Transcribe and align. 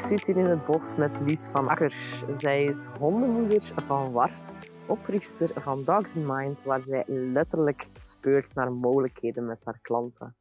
Ik 0.00 0.06
zit 0.06 0.26
hier 0.26 0.36
in 0.36 0.44
het 0.44 0.66
bos 0.66 0.96
met 0.96 1.20
Lies 1.20 1.48
van 1.48 1.68
Akker. 1.68 1.92
Zij 2.36 2.64
is 2.64 2.84
hondenmoeder 2.84 3.62
van 3.86 4.12
Wart, 4.12 4.74
oprichter 4.88 5.62
van 5.62 5.84
Dogs 5.84 6.16
in 6.16 6.26
Mind, 6.26 6.62
waar 6.62 6.82
zij 6.82 7.04
letterlijk 7.06 7.86
speurt 7.94 8.54
naar 8.54 8.72
mogelijkheden 8.72 9.46
met 9.46 9.64
haar 9.64 9.78
klanten. 9.82 10.36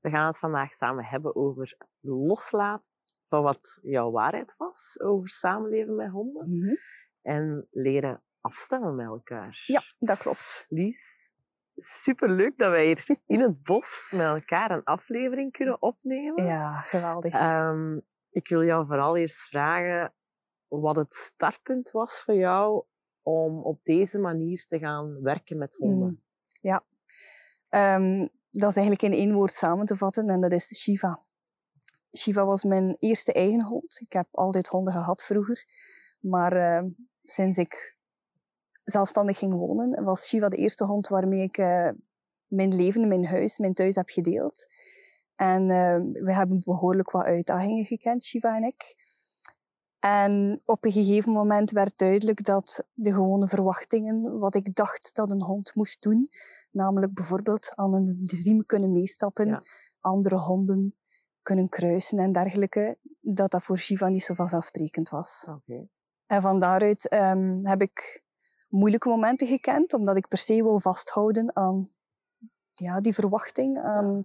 We 0.00 0.10
gaan 0.10 0.26
het 0.26 0.38
vandaag 0.38 0.72
samen 0.74 1.04
hebben 1.04 1.36
over 1.36 1.76
loslaten 2.00 2.90
van 3.28 3.42
wat 3.42 3.78
jouw 3.82 4.10
waarheid 4.10 4.54
was 4.56 5.00
over 5.00 5.28
samenleven 5.28 5.94
met 5.96 6.08
honden 6.08 6.48
Mhm. 6.58 6.74
en 7.22 7.68
leren 7.70 8.22
afstemmen 8.40 8.94
met 8.94 9.06
elkaar. 9.06 9.62
Ja, 9.66 9.82
dat 9.98 10.18
klopt. 10.18 10.66
Lies, 10.68 11.32
superleuk 11.76 12.58
dat 12.58 12.70
wij 12.70 12.86
hier 12.86 13.04
in 13.26 13.40
het 13.40 13.62
bos 13.62 14.12
met 14.16 14.26
elkaar 14.26 14.70
een 14.70 14.84
aflevering 14.84 15.52
kunnen 15.52 15.82
opnemen. 15.82 16.44
Ja, 16.44 16.80
geweldig. 16.80 17.32
Ehm, 17.32 17.98
ik 18.36 18.48
wil 18.48 18.64
jou 18.64 18.86
vooral 18.86 19.16
eerst 19.16 19.40
vragen 19.40 20.14
wat 20.68 20.96
het 20.96 21.14
startpunt 21.14 21.90
was 21.90 22.20
voor 22.20 22.34
jou 22.34 22.84
om 23.22 23.62
op 23.62 23.80
deze 23.82 24.18
manier 24.18 24.64
te 24.64 24.78
gaan 24.78 25.22
werken 25.22 25.58
met 25.58 25.74
honden. 25.74 26.08
Mm. 26.08 26.22
Ehm, 27.68 28.28
dat 28.50 28.70
is 28.70 28.76
eigenlijk 28.76 29.02
in 29.02 29.12
één 29.12 29.32
woord 29.32 29.52
samen 29.52 29.86
te 29.86 29.96
vatten 29.96 30.28
en 30.28 30.40
dat 30.40 30.52
is 30.52 30.82
Shiva. 30.82 31.22
Shiva 32.16 32.44
was 32.44 32.64
mijn 32.64 32.96
eerste 32.98 33.32
eigen 33.32 33.64
hond. 33.64 34.00
Ik 34.00 34.12
heb 34.12 34.28
altijd 34.30 34.68
honden 34.68 34.92
gehad 34.92 35.22
vroeger. 35.22 35.64
Maar 36.20 36.52
ehm, 36.52 36.88
sinds 37.22 37.58
ik 37.58 37.96
zelfstandig 38.84 39.38
ging 39.38 39.52
wonen, 39.52 40.04
was 40.04 40.28
Shiva 40.28 40.48
de 40.48 40.56
eerste 40.56 40.84
hond 40.84 41.08
waarmee 41.08 41.42
ik 41.42 41.58
eh, 41.58 41.90
mijn 42.46 42.74
leven, 42.74 43.08
mijn 43.08 43.26
huis, 43.26 43.58
mijn 43.58 43.74
thuis 43.74 43.94
heb 43.94 44.08
gedeeld. 44.08 44.66
En 45.36 45.68
ehm, 45.70 46.12
we 46.12 46.34
hebben 46.34 46.60
behoorlijk 46.64 47.10
wat 47.10 47.24
uitdagingen 47.24 47.84
gekend, 47.84 48.22
Shiva 48.24 48.56
en 48.56 48.62
ik. 48.62 48.94
En 49.98 50.60
op 50.64 50.84
een 50.84 50.92
gegeven 50.92 51.32
moment 51.32 51.70
werd 51.70 51.98
duidelijk 51.98 52.44
dat 52.44 52.84
de 52.92 53.12
gewone 53.12 53.48
verwachtingen, 53.48 54.38
wat 54.38 54.54
ik 54.54 54.74
dacht 54.74 55.14
dat 55.14 55.30
een 55.30 55.42
hond 55.42 55.74
moest 55.74 56.02
doen, 56.02 56.28
namelijk 56.70 57.14
bijvoorbeeld 57.14 57.70
aan 57.74 57.94
een 57.94 58.18
riem 58.44 58.66
kunnen 58.66 58.92
meestappen, 58.92 59.46
Ja. 59.48 59.62
andere 60.00 60.38
honden 60.38 60.98
kunnen 61.42 61.68
kruisen 61.68 62.18
en 62.18 62.32
dergelijke, 62.32 62.98
dat 63.20 63.50
dat 63.50 63.62
voor 63.62 63.78
Shiva 63.78 64.08
niet 64.08 64.22
zo 64.22 64.34
vanzelfsprekend 64.34 65.08
was. 65.08 65.44
En 66.26 66.42
van 66.42 66.58
daaruit 66.58 67.08
ehm, 67.08 67.64
heb 67.64 67.80
ik 67.82 68.24
moeilijke 68.68 69.08
momenten 69.08 69.46
gekend, 69.46 69.92
omdat 69.92 70.16
ik 70.16 70.28
per 70.28 70.38
se 70.38 70.62
wil 70.62 70.78
vasthouden 70.80 71.56
aan 71.56 71.88
ja, 72.72 73.00
die 73.00 73.14
verwachting, 73.14 73.78
aan 73.78 74.18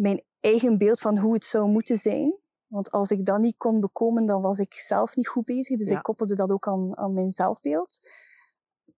mijn 0.00 0.22
eigen 0.40 0.78
beeld 0.78 1.00
van 1.00 1.18
hoe 1.18 1.34
het 1.34 1.44
zou 1.44 1.68
moeten 1.68 1.96
zijn. 1.96 2.34
Want 2.66 2.90
als 2.90 3.10
ik 3.10 3.24
dat 3.24 3.38
niet 3.40 3.56
kon 3.56 3.80
bekomen, 3.80 4.26
dan 4.26 4.42
was 4.42 4.58
ik 4.58 4.74
zelf 4.74 5.16
niet 5.16 5.28
goed 5.28 5.44
bezig. 5.44 5.78
Dus 5.78 5.88
Ja. 5.88 5.96
ik 5.96 6.02
koppelde 6.02 6.34
dat 6.34 6.50
ook 6.50 6.68
aan, 6.68 6.96
aan 6.98 7.12
mijn 7.14 7.30
zelfbeeld. 7.30 7.98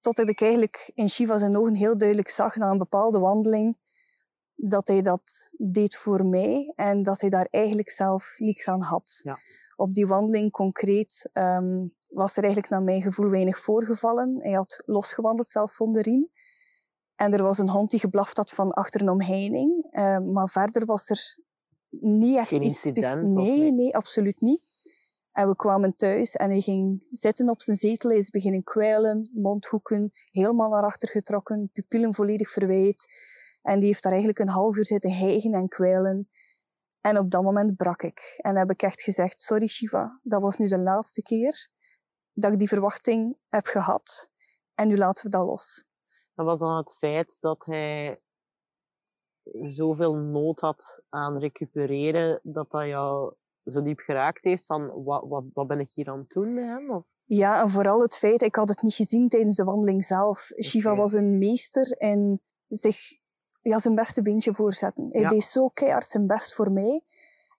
Totdat 0.00 0.28
ik 0.28 0.40
eigenlijk 0.40 0.90
in 0.94 1.08
Shiva 1.08 1.36
zijn 1.36 1.56
ogen 1.56 1.74
heel 1.74 1.96
duidelijk 1.96 2.28
zag 2.28 2.56
na 2.56 2.70
een 2.70 2.78
bepaalde 2.78 3.18
wandeling 3.18 3.78
dat 4.54 4.88
hij 4.88 5.02
dat 5.02 5.50
deed 5.56 5.96
voor 5.96 6.26
mij 6.26 6.72
en 6.74 7.02
dat 7.02 7.20
hij 7.20 7.30
daar 7.30 7.46
eigenlijk 7.50 7.90
zelf 7.90 8.34
niks 8.38 8.68
aan 8.68 8.82
had. 8.82 9.20
Ja. 9.22 9.38
Op 9.76 9.94
die 9.94 10.06
wandeling 10.06 10.50
concreet 10.50 11.28
ehm, 11.32 11.86
was 12.08 12.36
er 12.36 12.42
eigenlijk 12.42 12.72
naar 12.72 12.82
mijn 12.82 13.02
gevoel 13.02 13.30
weinig 13.30 13.58
voorgevallen. 13.58 14.36
Hij 14.38 14.52
had 14.52 14.82
losgewandeld, 14.86 15.48
zelfs 15.48 15.74
zonder 15.74 16.02
riem. 16.02 16.30
En 17.22 17.32
er 17.32 17.42
was 17.42 17.58
een 17.58 17.68
hond 17.68 17.90
die 17.90 18.00
geblaft 18.00 18.36
had 18.36 18.50
van 18.50 18.70
achter 18.70 19.00
een 19.00 19.08
omheining. 19.08 19.86
Eh, 19.90 20.18
maar 20.18 20.48
verder 20.48 20.86
was 20.86 21.10
er 21.10 21.38
niet 21.90 22.36
echt 22.36 22.48
Geen 22.48 22.62
iets... 22.62 22.84
incident, 22.84 23.28
nee? 23.28 23.72
nee, 23.72 23.96
absoluut 23.96 24.40
niet. 24.40 24.62
En 25.32 25.48
we 25.48 25.56
kwamen 25.56 25.96
thuis 25.96 26.34
en 26.34 26.50
hij 26.50 26.60
ging 26.60 27.02
zitten 27.10 27.48
op 27.48 27.62
zijn 27.62 27.76
zetel. 27.76 28.10
Hij 28.10 28.18
is 28.18 28.30
beginnen 28.30 28.62
kwijlen, 28.62 29.30
mondhoeken 29.34 30.10
helemaal 30.30 30.70
naar 30.70 30.82
achter 30.82 31.08
getrokken, 31.08 31.70
pupillen 31.72 32.14
volledig 32.14 32.50
verwijt. 32.50 33.12
En 33.62 33.78
die 33.78 33.88
heeft 33.88 34.02
daar 34.02 34.12
eigenlijk 34.12 34.40
een 34.40 34.54
half 34.54 34.76
uur 34.76 34.84
zitten 34.84 35.12
hijgen 35.12 35.52
en 35.52 35.68
kwijlen. 35.68 36.28
En 37.00 37.18
op 37.18 37.30
dat 37.30 37.42
moment 37.42 37.76
brak 37.76 38.02
ik. 38.02 38.34
En 38.36 38.56
heb 38.56 38.70
ik 38.70 38.82
echt 38.82 39.02
gezegd, 39.02 39.40
sorry 39.40 39.66
Shiva, 39.66 40.20
dat 40.22 40.40
was 40.40 40.58
nu 40.58 40.66
de 40.66 40.78
laatste 40.78 41.22
keer 41.22 41.68
dat 42.32 42.52
ik 42.52 42.58
die 42.58 42.68
verwachting 42.68 43.36
heb 43.48 43.66
gehad. 43.66 44.30
En 44.74 44.88
nu 44.88 44.96
laten 44.96 45.24
we 45.24 45.30
dat 45.30 45.46
los. 45.46 45.90
Dat 46.34 46.46
was 46.46 46.58
dan 46.58 46.76
het 46.76 46.96
feit 46.98 47.38
dat 47.40 47.64
hij 47.64 48.20
zoveel 49.62 50.14
nood 50.14 50.60
had 50.60 51.02
aan 51.08 51.38
recupereren, 51.38 52.40
dat 52.42 52.70
dat 52.70 52.86
jou 52.86 53.34
zo 53.64 53.82
diep 53.82 53.98
geraakt 53.98 54.44
heeft 54.44 54.66
van 54.66 55.04
wat, 55.04 55.24
wat, 55.28 55.44
wat 55.52 55.66
ben 55.66 55.80
ik 55.80 55.90
hier 55.90 56.08
aan 56.08 56.18
het 56.18 56.30
doen 56.30 56.54
met 56.54 56.64
hem? 56.64 56.90
Of? 56.90 57.04
Ja, 57.24 57.60
en 57.60 57.68
vooral 57.68 58.00
het 58.00 58.16
feit, 58.16 58.42
ik 58.42 58.54
had 58.54 58.68
het 58.68 58.82
niet 58.82 58.94
gezien 58.94 59.28
tijdens 59.28 59.56
de 59.56 59.64
wandeling 59.64 60.04
zelf. 60.04 60.50
Shiva 60.62 60.96
was 60.96 61.12
een 61.12 61.38
meester 61.38 62.00
in 62.00 62.40
zich 62.68 62.96
ja, 63.60 63.78
zijn 63.78 63.94
beste 63.94 64.22
beentje 64.22 64.54
voorzetten. 64.54 65.06
Hij 65.08 65.20
Ja. 65.20 65.28
deed 65.28 65.42
zo 65.42 65.68
keihard 65.68 66.06
zijn 66.06 66.26
best 66.26 66.54
voor 66.54 66.72
mij. 66.72 67.02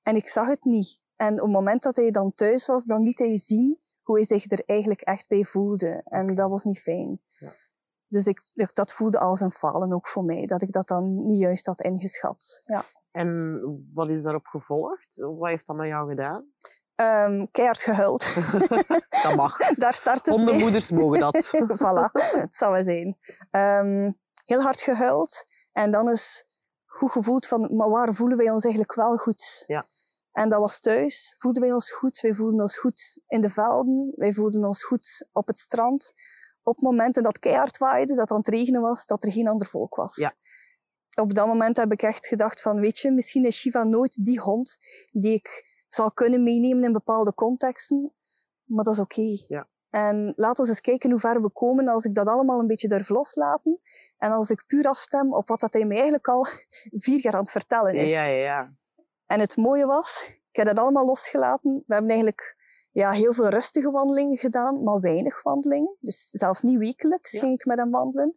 En 0.01 0.15
ik 0.15 0.27
zag 0.27 0.47
het 0.47 0.63
niet. 0.63 1.01
En 1.15 1.33
op 1.33 1.39
het 1.39 1.51
moment 1.51 1.83
dat 1.83 1.95
hij 1.95 2.11
dan 2.11 2.33
thuis 2.33 2.65
was, 2.65 2.85
dan 2.85 3.01
liet 3.01 3.19
hij 3.19 3.37
zien 3.37 3.79
hoe 4.01 4.15
hij 4.15 4.23
zich 4.23 4.51
er 4.51 4.63
eigenlijk 4.65 5.01
echt 5.01 5.27
bij 5.27 5.43
voelde. 5.43 6.01
En 6.05 6.35
dat 6.35 6.49
was 6.49 6.63
niet 6.63 6.79
fijn. 6.79 7.21
Dus 8.13 8.27
ik, 8.27 8.39
dat 8.73 8.93
voelde 8.93 9.19
als 9.19 9.41
een 9.41 9.51
falen 9.51 9.93
ook 9.93 10.07
voor 10.07 10.23
mij, 10.23 10.45
dat 10.45 10.61
ik 10.61 10.71
dat 10.71 10.87
dan 10.87 11.25
niet 11.25 11.39
juist 11.39 11.65
had 11.65 11.81
ingeschat. 11.81 12.61
Ja. 12.65 12.83
En 13.11 13.59
wat 13.93 14.09
is 14.09 14.23
daarop 14.23 14.45
gevolgd? 14.45 15.15
Wat 15.17 15.49
heeft 15.49 15.67
dat 15.67 15.75
met 15.75 15.87
jou 15.87 16.09
gedaan? 16.09 16.45
Ehm, 16.95 17.45
keihard 17.51 17.81
gehuild. 17.81 18.33
Dat 19.23 19.35
mag. 19.35 19.57
Daar 19.75 19.93
start 19.93 20.25
het 20.25 20.35
mee. 20.35 20.45
Hondenmoeders 20.45 20.89
mogen 20.89 21.19
dat. 21.19 21.51
voilà, 21.83 22.11
het 22.41 22.55
zal 22.55 22.71
wel 22.71 22.83
zijn. 22.83 23.17
Ehm, 23.51 24.11
heel 24.45 24.61
hard 24.61 24.81
gehuild. 24.81 25.43
En 25.71 25.91
dan 25.91 26.09
is 26.09 26.45
goed 26.85 27.11
gevoeld 27.11 27.47
van, 27.47 27.75
maar 27.75 27.89
waar 27.89 28.13
voelen 28.13 28.37
wij 28.37 28.49
ons 28.49 28.63
eigenlijk 28.63 28.93
wel 28.95 29.17
goed? 29.17 29.63
Ja. 29.67 29.85
En 30.31 30.49
dat 30.49 30.59
was 30.59 30.79
thuis. 30.79 31.35
Voelden 31.37 31.61
wij 31.61 31.71
ons 31.71 31.91
goed? 31.91 32.19
Wij 32.19 32.33
voelden 32.33 32.61
ons 32.61 32.77
goed 32.77 33.21
in 33.27 33.41
de 33.41 33.49
velden. 33.49 34.13
Wij 34.15 34.33
voelden 34.33 34.65
ons 34.65 34.83
goed 34.83 35.27
op 35.31 35.47
het 35.47 35.59
strand. 35.59 36.13
Op 36.63 36.81
momenten 36.81 37.23
dat 37.23 37.33
het 37.33 37.41
keihard 37.41 37.77
waaide, 37.77 38.13
dat 38.13 38.17
het 38.17 38.31
aan 38.31 38.37
het 38.37 38.47
regenen 38.47 38.81
was, 38.81 39.05
dat 39.05 39.23
er 39.23 39.31
geen 39.31 39.47
ander 39.47 39.67
volk 39.67 39.95
was. 39.95 40.15
Ja. 40.15 40.33
Op 41.21 41.33
dat 41.33 41.47
moment 41.47 41.77
heb 41.77 41.91
ik 41.91 42.01
echt 42.01 42.27
gedacht 42.27 42.61
van, 42.61 42.79
weet 42.79 42.99
je, 42.99 43.11
misschien 43.11 43.45
is 43.45 43.59
Shiva 43.59 43.83
nooit 43.83 44.23
die 44.23 44.39
hond 44.39 44.77
die 45.11 45.33
ik 45.33 45.71
zal 45.87 46.11
kunnen 46.11 46.43
meenemen 46.43 46.83
in 46.83 46.91
bepaalde 46.91 47.33
contexten. 47.33 48.13
Maar 48.63 48.83
dat 48.83 48.93
is 48.93 48.99
oké. 48.99 49.37
Ja. 49.47 49.67
En 49.89 50.33
laten 50.35 50.63
we 50.63 50.69
eens 50.69 50.81
kijken 50.81 51.09
hoe 51.09 51.19
ver 51.19 51.41
we 51.41 51.49
komen 51.49 51.87
als 51.87 52.05
ik 52.05 52.13
dat 52.13 52.27
allemaal 52.27 52.59
een 52.59 52.67
beetje 52.67 52.87
durf 52.87 53.09
loslaten. 53.09 53.79
En 54.17 54.31
als 54.31 54.49
ik 54.49 54.63
puur 54.67 54.85
afstem 54.85 55.33
op 55.33 55.47
wat 55.47 55.59
dat 55.59 55.73
hij 55.73 55.85
mij 55.85 55.95
eigenlijk 55.95 56.27
al 56.27 56.45
vier 57.05 57.19
jaar 57.21 57.33
aan 57.33 57.39
het 57.39 57.51
vertellen 57.51 57.93
is. 57.93 58.11
Ja, 58.11 58.23
ja, 58.23 58.35
ja. 58.35 58.67
En 59.25 59.39
het 59.39 59.57
mooie 59.57 59.85
was, 59.85 60.23
ik 60.27 60.55
heb 60.55 60.65
dat 60.65 60.79
allemaal 60.79 61.05
losgelaten. 61.05 61.83
We 61.87 61.93
hebben 61.93 62.11
eigenlijk 62.11 62.62
ja, 62.93 63.11
heel 63.11 63.33
veel 63.33 63.47
rustige 63.47 63.91
wandelingen 63.91 64.37
gedaan, 64.37 64.83
maar 64.83 64.99
weinig 64.99 65.43
wandelingen. 65.43 65.97
Dus 65.99 66.29
zelfs 66.29 66.61
niet 66.61 66.77
wekelijks 66.77 67.31
Ja. 67.31 67.39
ging 67.39 67.53
ik 67.53 67.65
met 67.65 67.77
hem 67.77 67.91
wandelen. 67.91 68.33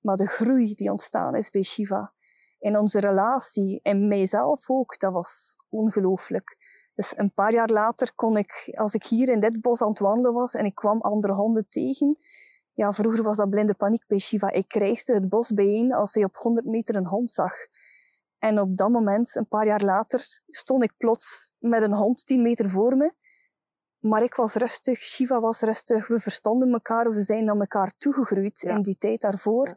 Maar 0.00 0.16
de 0.16 0.26
groei 0.26 0.74
die 0.74 0.90
ontstaan 0.90 1.34
is 1.34 1.50
bij 1.50 1.62
Shiva, 1.62 2.12
in 2.58 2.76
onze 2.76 3.00
relatie, 3.00 3.80
in 3.82 4.08
mijzelf 4.08 4.70
ook, 4.70 4.98
dat 4.98 5.12
was 5.12 5.54
ongelooflijk. 5.68 6.56
Dus 6.94 7.16
een 7.16 7.32
paar 7.32 7.52
jaar 7.52 7.68
later 7.68 8.14
kon 8.14 8.36
ik, 8.36 8.72
als 8.74 8.94
ik 8.94 9.04
hier 9.04 9.28
in 9.28 9.40
dit 9.40 9.60
bos 9.60 9.82
aan 9.82 9.88
het 9.88 9.98
wandelen 9.98 10.32
was 10.32 10.54
en 10.54 10.64
ik 10.64 10.74
kwam 10.74 11.00
andere 11.00 11.32
honden 11.32 11.66
tegen, 11.68 12.16
ja, 12.72 12.92
vroeger 12.92 13.22
was 13.22 13.36
dat 13.36 13.50
blinde 13.50 13.74
paniek 13.74 14.06
bij 14.06 14.18
Shiva. 14.18 14.50
Ik 14.50 14.68
krijgde 14.68 15.14
het 15.14 15.28
bos 15.28 15.52
bijeen 15.52 15.92
als 15.92 16.14
hij 16.14 16.24
op 16.24 16.36
100 16.36 16.66
meter 16.66 16.96
een 16.96 17.06
hond 17.06 17.30
zag. 17.30 17.54
En 18.38 18.60
op 18.60 18.76
dat 18.76 18.90
moment, 18.90 19.34
een 19.36 19.48
paar 19.48 19.66
jaar 19.66 19.82
later, 19.84 20.20
stond 20.48 20.82
ik 20.82 20.96
plots 20.96 21.50
met 21.58 21.82
een 21.82 21.94
hond 21.94 22.26
10 22.26 22.42
meter 22.42 22.70
voor 22.70 22.96
me. 22.96 23.12
Maar 23.98 24.22
ik 24.22 24.34
was 24.34 24.54
rustig, 24.54 24.98
Shiva 24.98 25.40
was 25.40 25.62
rustig, 25.62 26.08
we 26.08 26.18
verstonden 26.18 26.72
elkaar, 26.72 27.10
we 27.10 27.20
zijn 27.20 27.44
naar 27.44 27.56
elkaar 27.56 27.92
toegegroeid 27.96 28.60
Ja. 28.60 28.70
in 28.74 28.82
die 28.82 28.96
tijd 28.96 29.20
daarvoor. 29.20 29.66
Ja. 29.66 29.76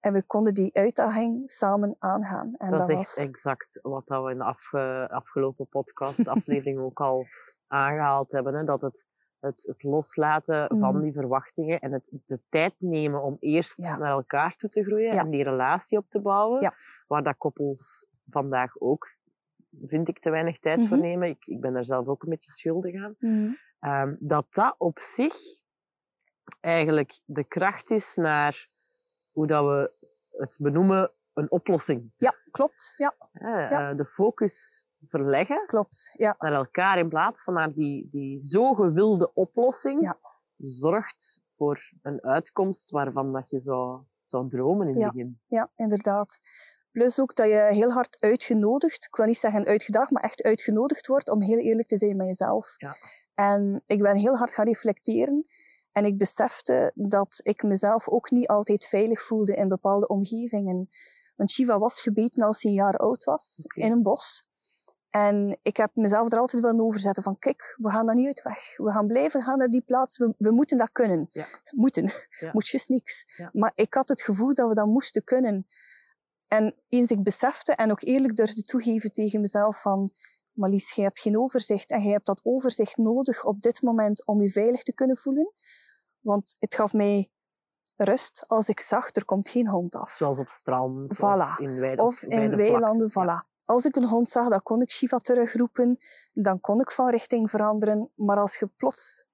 En 0.00 0.12
we 0.12 0.22
konden 0.22 0.54
die 0.54 0.74
uitdaging 0.74 1.50
samen 1.50 1.96
aangaan. 1.98 2.54
En 2.56 2.70
dat, 2.70 2.80
dat, 2.80 2.88
is 2.88 2.94
was... 2.94 3.16
echt 3.16 3.28
exact 3.28 3.78
wat 3.82 4.08
we 4.08 4.30
in 4.30 4.38
de 4.38 4.44
afge, 4.44 5.08
afgelopen 5.10 5.68
podcast-aflevering 5.68 6.78
ook 6.78 7.00
al 7.00 7.26
aangehaald 7.66 8.32
hebben. 8.32 8.54
Hè? 8.54 8.64
Dat 8.64 8.82
het, 8.82 9.06
het, 9.40 9.62
het 9.66 9.82
loslaten 9.82 10.66
van 10.68 10.94
Mhm. 10.94 11.00
die 11.02 11.12
verwachtingen 11.12 11.80
en 11.80 11.92
het 11.92 12.12
de 12.26 12.40
tijd 12.48 12.74
nemen 12.78 13.22
om 13.22 13.36
eerst 13.40 13.82
Ja. 13.82 13.96
naar 13.98 14.10
elkaar 14.10 14.54
toe 14.56 14.68
te 14.70 14.84
groeien 14.84 15.10
en 15.10 15.30
die 15.30 15.42
relatie 15.42 15.98
op 15.98 16.06
te 16.08 16.20
bouwen, 16.20 16.72
waar 17.06 17.22
dat 17.22 17.36
koppels 17.36 18.06
vandaag 18.26 18.80
ook, 18.80 19.08
vind 19.82 20.08
ik, 20.08 20.18
te 20.18 20.30
weinig 20.30 20.58
tijd 20.58 20.86
voor 20.86 20.96
Mhm. 20.96 21.06
nemen. 21.06 21.28
Ik, 21.28 21.46
ik 21.46 21.60
ben 21.60 21.72
daar 21.72 21.84
zelf 21.84 22.06
ook 22.06 22.22
een 22.22 22.30
beetje 22.30 22.50
schuldig 22.50 23.02
aan. 23.02 23.14
Mhm. 23.18 23.52
Ehm, 23.80 24.14
dat 24.18 24.46
dat 24.54 24.74
op 24.78 24.98
zich 24.98 25.34
eigenlijk 26.60 27.20
de 27.24 27.44
kracht 27.44 27.90
is 27.90 28.14
naar 28.14 28.68
hoe 29.32 29.46
dat 29.46 29.64
we 29.64 29.92
het 30.30 30.58
benoemen, 30.60 31.12
een 31.32 31.50
oplossing. 31.50 32.14
Ja, 32.18 32.34
klopt. 32.50 32.94
Ja, 32.96 33.14
Ja. 33.32 33.90
eh, 33.90 33.96
de 33.96 34.04
focus 34.06 34.86
verleggen 35.06 35.66
klopt. 35.66 36.14
Ja. 36.18 36.34
naar 36.38 36.52
elkaar 36.52 36.98
in 36.98 37.08
plaats 37.08 37.44
van 37.44 37.54
naar 37.54 37.70
die, 37.72 38.08
die 38.10 38.42
zo 38.42 38.74
gewilde 38.74 39.32
oplossing 39.34 40.00
Ja. 40.02 40.18
zorgt 40.56 41.44
voor 41.56 41.80
een 42.02 42.22
uitkomst 42.24 42.90
waarvan 42.90 43.32
dat 43.32 43.48
je 43.50 43.58
zou, 43.58 44.02
zou 44.22 44.48
dromen 44.48 44.86
in 44.88 44.98
Ja. 44.98 45.04
het 45.04 45.12
begin. 45.14 45.40
ja, 45.46 45.70
inderdaad. 45.76 46.38
Plus 46.94 47.20
ook 47.20 47.34
dat 47.34 47.46
je 47.46 47.68
heel 47.70 47.92
hard 47.92 48.16
uitgenodigd, 48.20 49.04
ik 49.04 49.16
wil 49.16 49.26
niet 49.26 49.36
zeggen 49.36 49.64
uitgedaagd, 49.64 50.10
maar 50.10 50.22
echt 50.22 50.42
uitgenodigd 50.42 51.06
wordt 51.06 51.30
om 51.30 51.42
heel 51.42 51.58
eerlijk 51.58 51.88
te 51.88 51.96
zijn 51.96 52.16
met 52.16 52.26
jezelf. 52.26 52.74
Ja. 52.76 52.94
En 53.34 53.82
ik 53.86 54.02
ben 54.02 54.16
heel 54.16 54.36
hard 54.36 54.54
gaan 54.54 54.66
reflecteren 54.66 55.46
en 55.92 56.04
ik 56.04 56.18
besefte 56.18 56.92
dat 56.94 57.40
ik 57.42 57.62
mezelf 57.62 58.08
ook 58.08 58.30
niet 58.30 58.46
altijd 58.46 58.84
veilig 58.84 59.22
voelde 59.22 59.54
in 59.54 59.68
bepaalde 59.68 60.08
omgevingen. 60.08 60.88
Want 61.36 61.50
Shiva 61.50 61.78
was 61.78 62.00
gebeten 62.00 62.46
als 62.46 62.62
hij 62.62 62.70
een 62.70 62.76
jaar 62.76 62.96
oud 62.96 63.24
was, 63.24 63.64
in 63.74 63.92
een 63.92 64.02
bos. 64.02 64.48
En 65.10 65.58
ik 65.62 65.76
heb 65.76 65.90
mezelf 65.94 66.32
er 66.32 66.38
altijd 66.38 66.62
willen 66.62 66.80
over 66.80 67.00
zetten 67.00 67.22
van 67.22 67.38
kijk, 67.38 67.76
we 67.78 67.90
gaan 67.90 68.06
daar 68.06 68.14
niet 68.14 68.26
uit 68.26 68.42
weg. 68.42 68.76
We 68.76 68.90
gaan 68.90 69.06
blijven 69.06 69.42
gaan 69.42 69.58
naar 69.58 69.68
die 69.68 69.82
plaats. 69.82 70.18
We, 70.18 70.34
we 70.38 70.50
moeten 70.50 70.76
dat 70.76 70.92
kunnen. 70.92 71.26
Ja. 71.30 71.46
Moeten. 71.70 72.12
Ja. 72.40 72.50
Moet 72.52 72.84
niks. 72.88 73.36
Ja. 73.36 73.50
Maar 73.52 73.72
ik 73.74 73.94
had 73.94 74.08
het 74.08 74.22
gevoel 74.22 74.54
dat 74.54 74.68
we 74.68 74.74
dat 74.74 74.86
moesten 74.86 75.24
kunnen. 75.24 75.66
En 76.56 76.74
eens 76.88 77.10
ik 77.10 77.22
besefte 77.22 77.72
en 77.74 77.90
ook 77.90 78.02
eerlijk 78.02 78.36
durfde 78.36 78.62
toegeven 78.62 79.12
tegen 79.12 79.40
mezelf 79.40 79.80
van 79.80 80.08
Marlies, 80.52 80.94
jij 80.94 81.04
hebt 81.04 81.20
geen 81.20 81.38
overzicht 81.38 81.90
en 81.90 82.02
jij 82.02 82.12
hebt 82.12 82.26
dat 82.26 82.40
overzicht 82.44 82.96
nodig 82.96 83.44
op 83.44 83.60
dit 83.60 83.82
moment 83.82 84.26
om 84.26 84.40
je 84.40 84.50
veilig 84.50 84.82
te 84.82 84.94
kunnen 84.94 85.16
voelen. 85.16 85.52
Want 86.20 86.56
het 86.58 86.74
gaf 86.74 86.92
mij 86.92 87.30
rust 87.96 88.44
als 88.46 88.68
ik 88.68 88.80
zag, 88.80 89.14
er 89.14 89.24
komt 89.24 89.48
geen 89.48 89.68
hond 89.68 89.94
af. 89.94 90.10
Zoals 90.10 90.38
op 90.38 90.48
strand 90.48 91.14
Voilà. 91.16 91.18
of 91.20 91.58
in, 91.58 92.00
Of 92.00 92.22
in 92.22 92.56
weilanden, 92.56 93.10
voilà. 93.10 93.52
Als 93.64 93.84
ik 93.84 93.96
een 93.96 94.08
hond 94.08 94.28
zag, 94.28 94.48
dan 94.48 94.62
kon 94.62 94.82
ik 94.82 94.90
Shiva 94.90 95.18
terugroepen. 95.18 95.98
Dan 96.32 96.60
kon 96.60 96.80
ik 96.80 96.90
van 96.90 97.10
richting 97.10 97.50
veranderen. 97.50 98.10
Maar 98.14 98.38
als 98.38 98.58
je 98.58 98.66
plots 98.66 99.24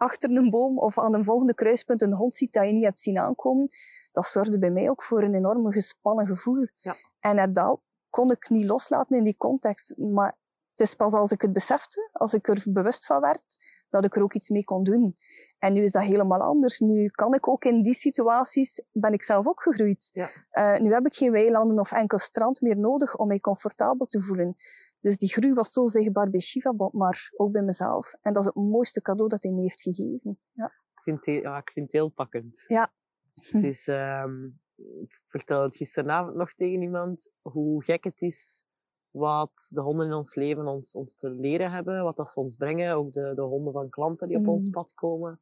achter 0.00 0.30
een 0.30 0.50
boom 0.50 0.78
of 0.78 0.98
aan 0.98 1.14
een 1.14 1.24
volgende 1.24 1.54
kruispunt 1.54 2.02
een 2.02 2.14
hond 2.14 2.34
ziet 2.34 2.52
dat 2.52 2.66
je 2.66 2.72
niet 2.72 2.84
hebt 2.84 3.00
zien 3.00 3.18
aankomen, 3.18 3.68
dat 4.10 4.26
zorgde 4.26 4.58
bij 4.58 4.70
mij 4.70 4.90
ook 4.90 5.02
voor 5.02 5.22
een 5.22 5.34
enorm 5.34 5.72
gespannen 5.72 6.26
gevoel. 6.26 6.66
Ja. 6.76 6.94
En 7.20 7.52
dat 7.52 7.80
kon 8.10 8.30
ik 8.30 8.48
niet 8.48 8.66
loslaten 8.66 9.18
in 9.18 9.24
die 9.24 9.36
context. 9.36 9.96
Maar 9.96 10.38
het 10.70 10.88
is 10.88 10.94
pas 10.94 11.12
als 11.12 11.30
ik 11.30 11.40
het 11.40 11.52
besefte, 11.52 12.08
als 12.12 12.34
ik 12.34 12.48
er 12.48 12.64
bewust 12.68 13.06
van 13.06 13.20
werd, 13.20 13.44
dat 13.88 14.04
ik 14.04 14.16
er 14.16 14.22
ook 14.22 14.34
iets 14.34 14.48
mee 14.48 14.64
kon 14.64 14.82
doen. 14.82 15.16
En 15.58 15.72
nu 15.72 15.82
is 15.82 15.92
dat 15.92 16.02
helemaal 16.02 16.40
anders. 16.40 16.78
Nu 16.78 17.08
kan 17.08 17.34
ik 17.34 17.48
ook 17.48 17.64
in 17.64 17.82
die 17.82 17.94
situaties, 17.94 18.82
ben 18.92 19.12
ik 19.12 19.22
zelf 19.22 19.46
ook 19.46 19.62
gegroeid. 19.62 20.08
Ja. 20.12 20.30
Eh, 20.50 20.80
nu 20.80 20.92
heb 20.92 21.06
ik 21.06 21.14
geen 21.14 21.32
weilanden 21.32 21.78
of 21.78 21.92
enkel 21.92 22.18
strand 22.18 22.60
meer 22.60 22.78
nodig 22.78 23.16
om 23.16 23.26
mij 23.26 23.40
comfortabel 23.40 24.06
te 24.06 24.20
voelen. 24.20 24.54
Dus 25.00 25.16
die 25.16 25.28
groei 25.28 25.54
was 25.54 25.72
zo 25.72 25.86
zichtbaar 25.86 26.30
bij 26.30 26.40
Shiva, 26.40 26.72
maar 26.92 27.30
ook 27.36 27.52
bij 27.52 27.62
mezelf. 27.62 28.14
En 28.20 28.32
dat 28.32 28.42
is 28.42 28.46
het 28.54 28.64
mooiste 28.64 29.00
cadeau 29.02 29.28
dat 29.28 29.42
hij 29.42 29.52
me 29.52 29.60
heeft 29.60 29.82
gegeven. 29.82 30.38
Ja. 30.52 30.66
Ik 30.66 31.00
vind 31.02 31.16
het, 31.16 31.26
heel- 31.26 31.42
ja, 31.42 31.58
ik 31.58 31.70
vind 31.70 31.84
het 31.86 31.94
heel 31.94 32.08
pakkend. 32.08 32.64
Ja. 32.68 32.92
Het 33.34 33.62
is, 33.62 33.88
ehm, 33.88 34.44
ik 34.76 35.22
vertelde 35.26 35.64
het 35.66 35.76
gisteravond 35.76 36.34
nog 36.36 36.52
tegen 36.54 36.82
iemand, 36.82 37.28
hoe 37.42 37.84
gek 37.84 38.04
het 38.04 38.20
is 38.22 38.64
wat 39.10 39.66
de 39.68 39.80
honden 39.80 40.06
in 40.06 40.12
ons 40.12 40.34
leven 40.34 40.66
ons, 40.66 40.94
ons 40.94 41.14
te 41.14 41.30
leren 41.30 41.70
hebben, 41.72 42.02
wat 42.02 42.16
dat 42.16 42.28
ze 42.30 42.40
ons 42.40 42.56
brengen, 42.56 42.94
ook 42.94 43.12
de, 43.12 43.32
de 43.34 43.42
honden 43.42 43.72
van 43.72 43.88
klanten 43.90 44.28
die 44.28 44.36
op 44.38 44.46
ons 44.48 44.66
Mm. 44.66 44.72
pad 44.72 44.94
komen. 44.94 45.40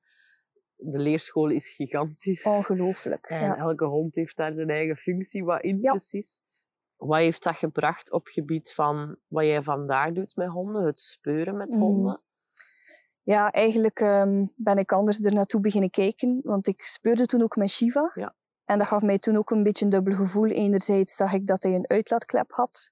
De 0.77 0.99
leerschool 0.99 1.49
is 1.51 1.75
gigantisch. 1.75 2.45
Ongelooflijk. 2.45 3.27
En 3.27 3.41
Ja. 3.41 3.57
elke 3.57 3.85
hond 3.85 4.15
heeft 4.15 4.37
daar 4.37 4.55
zijn 4.55 4.71
eigen 4.71 4.97
functie, 4.97 5.45
wat 5.45 5.63
in 5.63 5.79
Ja. 5.81 5.91
precies. 5.91 6.41
Wat 6.99 7.19
heeft 7.19 7.43
dat 7.43 7.57
gebracht 7.57 8.13
op 8.13 8.27
gebied 8.27 8.73
van 8.73 9.17
wat 9.27 9.45
jij 9.45 9.63
vandaag 9.63 10.13
doet 10.13 10.37
met 10.37 10.49
honden, 10.49 10.87
het 10.87 11.01
speuren 11.01 11.57
met 11.57 11.73
Mm. 11.73 11.81
honden? 11.81 12.23
Ja, 13.23 13.51
eigenlijk 13.51 14.01
ehm, 14.01 14.47
ben 14.55 14.77
ik 14.77 14.93
anders 14.93 15.25
er 15.25 15.33
naartoe 15.33 15.61
beginnen 15.61 15.91
kijken, 15.91 16.41
want 16.43 16.67
ik 16.67 16.81
speurde 16.81 17.27
toen 17.27 17.43
ook 17.43 17.57
met 17.57 17.71
Shiva. 17.71 18.11
Ja. 18.15 18.35
En 18.65 18.79
dat 18.79 18.87
gaf 18.87 19.03
mij 19.03 19.19
toen 19.19 19.37
ook 19.37 19.51
een 19.51 19.63
beetje 19.63 19.85
een 19.85 19.91
dubbel 19.91 20.15
gevoel. 20.15 20.49
Enerzijds 20.49 21.15
zag 21.15 21.33
ik 21.33 21.47
dat 21.47 21.63
hij 21.63 21.75
een 21.75 21.89
uitlaatklep 21.89 22.53
had, 22.53 22.91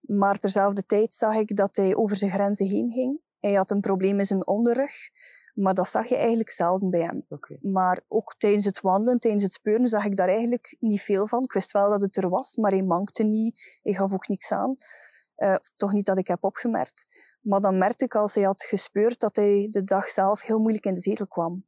maar 0.00 0.38
terzelfde 0.38 0.84
tijd 0.84 1.14
zag 1.14 1.34
ik 1.34 1.56
dat 1.56 1.76
hij 1.76 1.94
over 1.94 2.16
zijn 2.16 2.30
grenzen 2.30 2.66
heen 2.66 2.90
ging. 2.90 3.20
Hij 3.38 3.52
had 3.52 3.70
een 3.70 3.80
probleem 3.80 4.18
in 4.18 4.24
zijn 4.24 4.46
onderrug, 4.46 4.92
maar 5.52 5.74
dat 5.74 5.88
zag 5.88 6.06
je 6.06 6.16
eigenlijk 6.16 6.50
zelden 6.50 6.90
bij 6.90 7.00
hem. 7.00 7.26
Maar 7.60 8.00
ook 8.08 8.34
tijdens 8.36 8.64
het 8.64 8.80
wandelen, 8.80 9.18
tijdens 9.18 9.42
het 9.42 9.52
speuren, 9.52 9.86
zag 9.86 10.04
ik 10.04 10.16
daar 10.16 10.28
eigenlijk 10.28 10.76
niet 10.80 11.02
veel 11.02 11.26
van. 11.26 11.42
Ik 11.42 11.52
wist 11.52 11.72
wel 11.72 11.90
dat 11.90 12.02
het 12.02 12.16
er 12.16 12.28
was, 12.28 12.56
maar 12.56 12.70
hij 12.70 12.82
mankte 12.82 13.22
niet. 13.22 13.78
Hij 13.82 13.92
gaf 13.92 14.12
ook 14.12 14.28
niks 14.28 14.52
aan. 14.52 14.76
Eh, 15.34 15.54
toch 15.76 15.92
niet 15.92 16.06
dat 16.06 16.18
ik 16.18 16.26
heb 16.26 16.44
opgemerkt. 16.44 17.30
Maar 17.40 17.60
dan 17.60 17.78
merkte 17.78 18.04
ik 18.04 18.14
als 18.14 18.34
hij 18.34 18.44
had 18.44 18.62
gespeurd 18.62 19.20
dat 19.20 19.36
hij 19.36 19.66
de 19.70 19.84
dag 19.84 20.08
zelf 20.08 20.42
heel 20.42 20.58
moeilijk 20.58 20.84
in 20.84 20.94
de 20.94 21.00
zetel 21.00 21.26
kwam. 21.26 21.66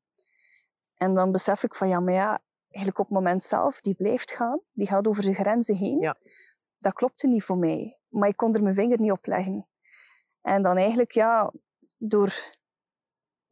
En 0.95 1.15
dan 1.15 1.33
besef 1.33 1.63
ik 1.63 1.75
van 1.75 1.89
ja, 1.89 2.01
maar 2.01 2.15
ja, 2.15 2.41
eigenlijk 2.69 2.99
op 2.99 3.07
het 3.07 3.15
moment 3.15 3.43
zelf, 3.43 3.81
die 3.81 3.95
blijft 3.95 4.33
gaan. 4.33 4.61
Die 4.73 4.87
gaat 4.87 5.07
over 5.07 5.23
zijn 5.23 5.35
grenzen 5.35 5.77
heen. 5.77 5.99
Ja. 5.99 6.17
Dat 6.79 6.93
klopte 6.93 7.27
niet 7.27 7.43
voor 7.43 7.59
mij. 7.59 7.99
Maar 8.09 8.29
ik 8.29 8.37
kon 8.37 8.55
er 8.55 8.63
mijn 8.63 8.75
vinger 8.75 9.01
niet 9.01 9.13
op 9.13 9.27
leggen. 9.27 9.69
En 10.41 10.63
dan 10.63 10.77
eigenlijk, 10.77 11.11
ja, 11.11 11.53
door 11.99 12.33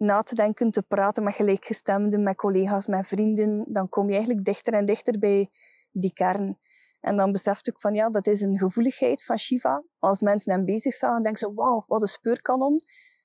na 0.02 0.22
te 0.22 0.34
denken, 0.34 0.70
te 0.70 0.82
praten 0.82 1.22
met 1.24 1.34
gelijkgestemden, 1.34 2.22
met 2.22 2.36
collega's, 2.36 2.86
met 2.86 3.06
vrienden, 3.06 3.64
dan 3.68 3.88
kom 3.88 4.06
je 4.08 4.14
eigenlijk 4.14 4.44
dichter 4.44 4.72
en 4.72 4.84
dichter 4.84 5.18
bij 5.18 5.48
die 5.90 6.12
kern. 6.12 6.58
En 7.00 7.16
dan 7.16 7.32
besefte 7.32 7.70
ik 7.70 7.78
van 7.78 7.94
ja, 7.94 8.08
dat 8.10 8.26
is 8.26 8.40
een 8.40 8.58
gevoeligheid 8.58 9.24
van 9.24 9.38
Shiva. 9.38 9.84
Als 9.98 10.20
mensen 10.20 10.52
hem 10.52 10.64
bezig 10.64 10.92
zagen, 10.94 11.22
denken 11.22 11.40
ze, 11.40 11.52
wauw, 11.54 11.84
wat 11.86 12.02
een 12.02 12.08
speurkanon. 12.08 12.80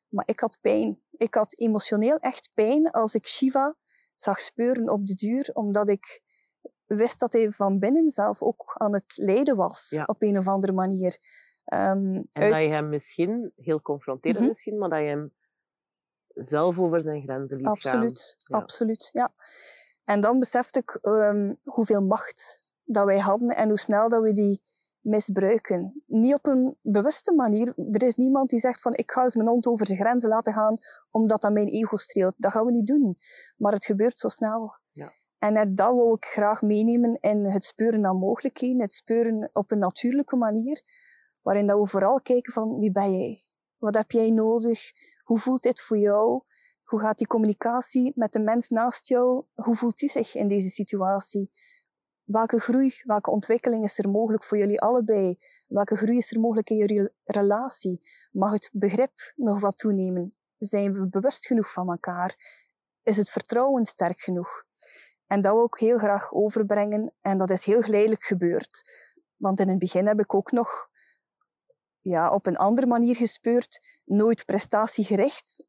Maar 0.10 0.24
ik 0.28 0.40
had 0.40 0.58
pijn. 0.62 1.02
Ik 1.12 1.34
had 1.34 1.60
emotioneel 1.60 2.18
echt 2.18 2.50
pijn 2.54 2.90
als 2.92 3.16
ik 3.16 3.28
Shiva 3.28 3.76
zag 4.16 4.40
speuren 4.40 4.90
op 4.90 5.06
de 5.06 5.14
duur, 5.14 5.50
omdat 5.54 5.90
ik 5.90 6.22
wist 6.86 7.20
dat 7.20 7.34
hij 7.34 7.52
van 7.52 7.80
binnen 7.80 8.10
zelf 8.10 8.42
ook 8.42 8.74
aan 8.78 8.94
het 8.94 9.14
lijden 9.16 9.56
was, 9.56 9.90
Ja. 9.90 10.04
op 10.06 10.22
een 10.22 10.38
of 10.38 10.48
andere 10.48 10.74
manier. 10.74 11.18
Ehm, 11.66 12.14
En 12.14 12.28
uit- 12.30 12.52
dat 12.54 12.62
je 12.62 12.68
hem 12.70 12.90
misschien, 12.90 13.52
heel 13.56 13.82
confronterend 13.82 14.40
Mhm. 14.40 14.48
misschien, 14.50 14.78
maar 14.78 14.90
dat 14.90 15.00
je 15.00 15.06
hem 15.06 15.34
zelf 16.38 16.80
over 16.80 17.02
zijn 17.02 17.22
grenzen 17.22 17.58
liet 17.58 17.66
gaan. 17.66 17.74
Absoluut, 17.74 18.36
Ja. 18.38 18.58
absoluut, 18.58 19.10
ja. 19.12 19.34
En 20.04 20.20
dan 20.20 20.40
besefte 20.40 20.80
ik 20.80 20.98
ehm, 21.02 21.54
hoeveel 21.64 22.02
macht 22.02 22.68
dat 22.84 23.06
wij 23.06 23.20
hadden 23.20 23.50
en 23.50 23.68
hoe 23.68 23.80
snel 23.80 24.10
dat 24.10 24.22
we 24.22 24.32
die 24.32 24.62
misbruiken. 25.02 26.04
Niet 26.06 26.34
op 26.34 26.46
een 26.46 26.78
bewuste 26.82 27.34
manier. 27.34 27.74
Er 27.92 28.04
is 28.04 28.16
niemand 28.16 28.50
die 28.50 28.60
zegt 28.60 28.82
van 28.82 28.94
ik 28.94 29.12
ga 29.12 29.22
eens 29.22 29.36
mijn 29.36 29.48
hond 29.48 29.68
over 29.68 29.86
zijn 29.86 30.00
grenzen 30.00 30.30
laten 30.30 30.54
gaan 30.54 30.78
omdat 31.12 31.42
dat 31.42 31.52
mijn 31.52 31.68
ego 31.68 31.96
streelt. 31.96 32.34
Dat 32.38 32.52
gaan 32.52 32.66
we 32.66 32.72
niet 32.72 32.88
doen. 32.88 33.16
Maar 33.58 33.74
het 33.74 33.86
gebeurt 33.86 34.20
zo 34.20 34.28
snel. 34.28 34.80
Ja. 34.92 35.12
En 35.40 35.74
dat 35.74 35.94
wil 35.94 36.14
ik 36.14 36.26
graag 36.26 36.62
meenemen 36.62 37.18
in 37.20 37.46
het 37.46 37.64
speuren 37.64 38.00
naar 38.00 38.16
mogelijkheden. 38.16 38.82
Het 38.82 38.92
speuren 38.94 39.50
op 39.54 39.72
een 39.72 39.80
natuurlijke 39.80 40.36
manier. 40.36 40.82
Waarin 41.42 41.68
dat 41.68 41.80
we 41.80 41.88
vooral 41.88 42.22
kijken 42.22 42.54
van 42.54 42.80
wie 42.80 42.92
ben 42.92 43.18
jij? 43.18 43.40
Wat 43.78 43.96
heb 43.96 44.12
jij 44.12 44.30
nodig? 44.30 44.80
Hoe 45.28 45.40
voelt 45.40 45.62
dit 45.62 45.82
voor 45.82 45.98
jou? 45.98 46.42
Hoe 46.84 47.00
gaat 47.00 47.18
die 47.18 47.28
communicatie 47.28 48.12
met 48.16 48.32
de 48.32 48.40
mens 48.40 48.70
naast 48.70 49.08
jou? 49.08 49.46
Hoe 49.56 49.76
voelt 49.76 49.98
die 49.98 50.10
zich 50.10 50.36
in 50.36 50.48
deze 50.48 50.70
situatie? 50.70 51.52
Welke 52.24 52.60
groei, 52.60 53.02
welke 53.04 53.32
ontwikkeling 53.32 53.84
is 53.84 53.98
er 53.98 54.10
mogelijk 54.10 54.44
voor 54.44 54.58
jullie 54.58 54.82
allebei? 54.82 55.38
Welke 55.68 55.96
groei 55.96 56.18
is 56.18 56.32
er 56.32 56.40
mogelijk 56.40 56.70
in 56.70 56.76
jullie 56.76 57.10
relatie? 57.24 58.00
Mag 58.32 58.52
het 58.52 58.70
begrip 58.74 59.34
nog 59.36 59.60
wat 59.60 59.78
toenemen? 59.78 60.36
Zijn 60.58 60.94
we 60.94 61.08
bewust 61.08 61.48
genoeg 61.48 61.72
van 61.72 61.90
elkaar? 61.90 62.36
Is 63.04 63.18
het 63.18 63.30
vertrouwen 63.30 63.86
sterk 63.86 64.20
genoeg? 64.20 64.64
En 65.26 65.42
dat 65.42 65.54
wil 65.54 65.66
ik 65.66 65.80
heel 65.80 65.98
graag 65.98 66.34
overbrengen. 66.34 67.14
En 67.22 67.38
dat 67.38 67.50
is 67.50 67.66
heel 67.66 67.82
geleidelijk 67.82 68.24
gebeurd. 68.24 68.92
Want 69.36 69.60
in 69.60 69.70
het 69.70 69.78
begin 69.78 70.08
heb 70.08 70.20
ik 70.20 70.34
ook 70.34 70.52
nog 70.52 70.90
ja, 72.10 72.32
op 72.34 72.46
een 72.46 72.58
andere 72.58 72.88
manier 72.88 73.16
gespeurd. 73.16 74.00
Nooit 74.06 74.46
prestatiegericht. 74.46 75.66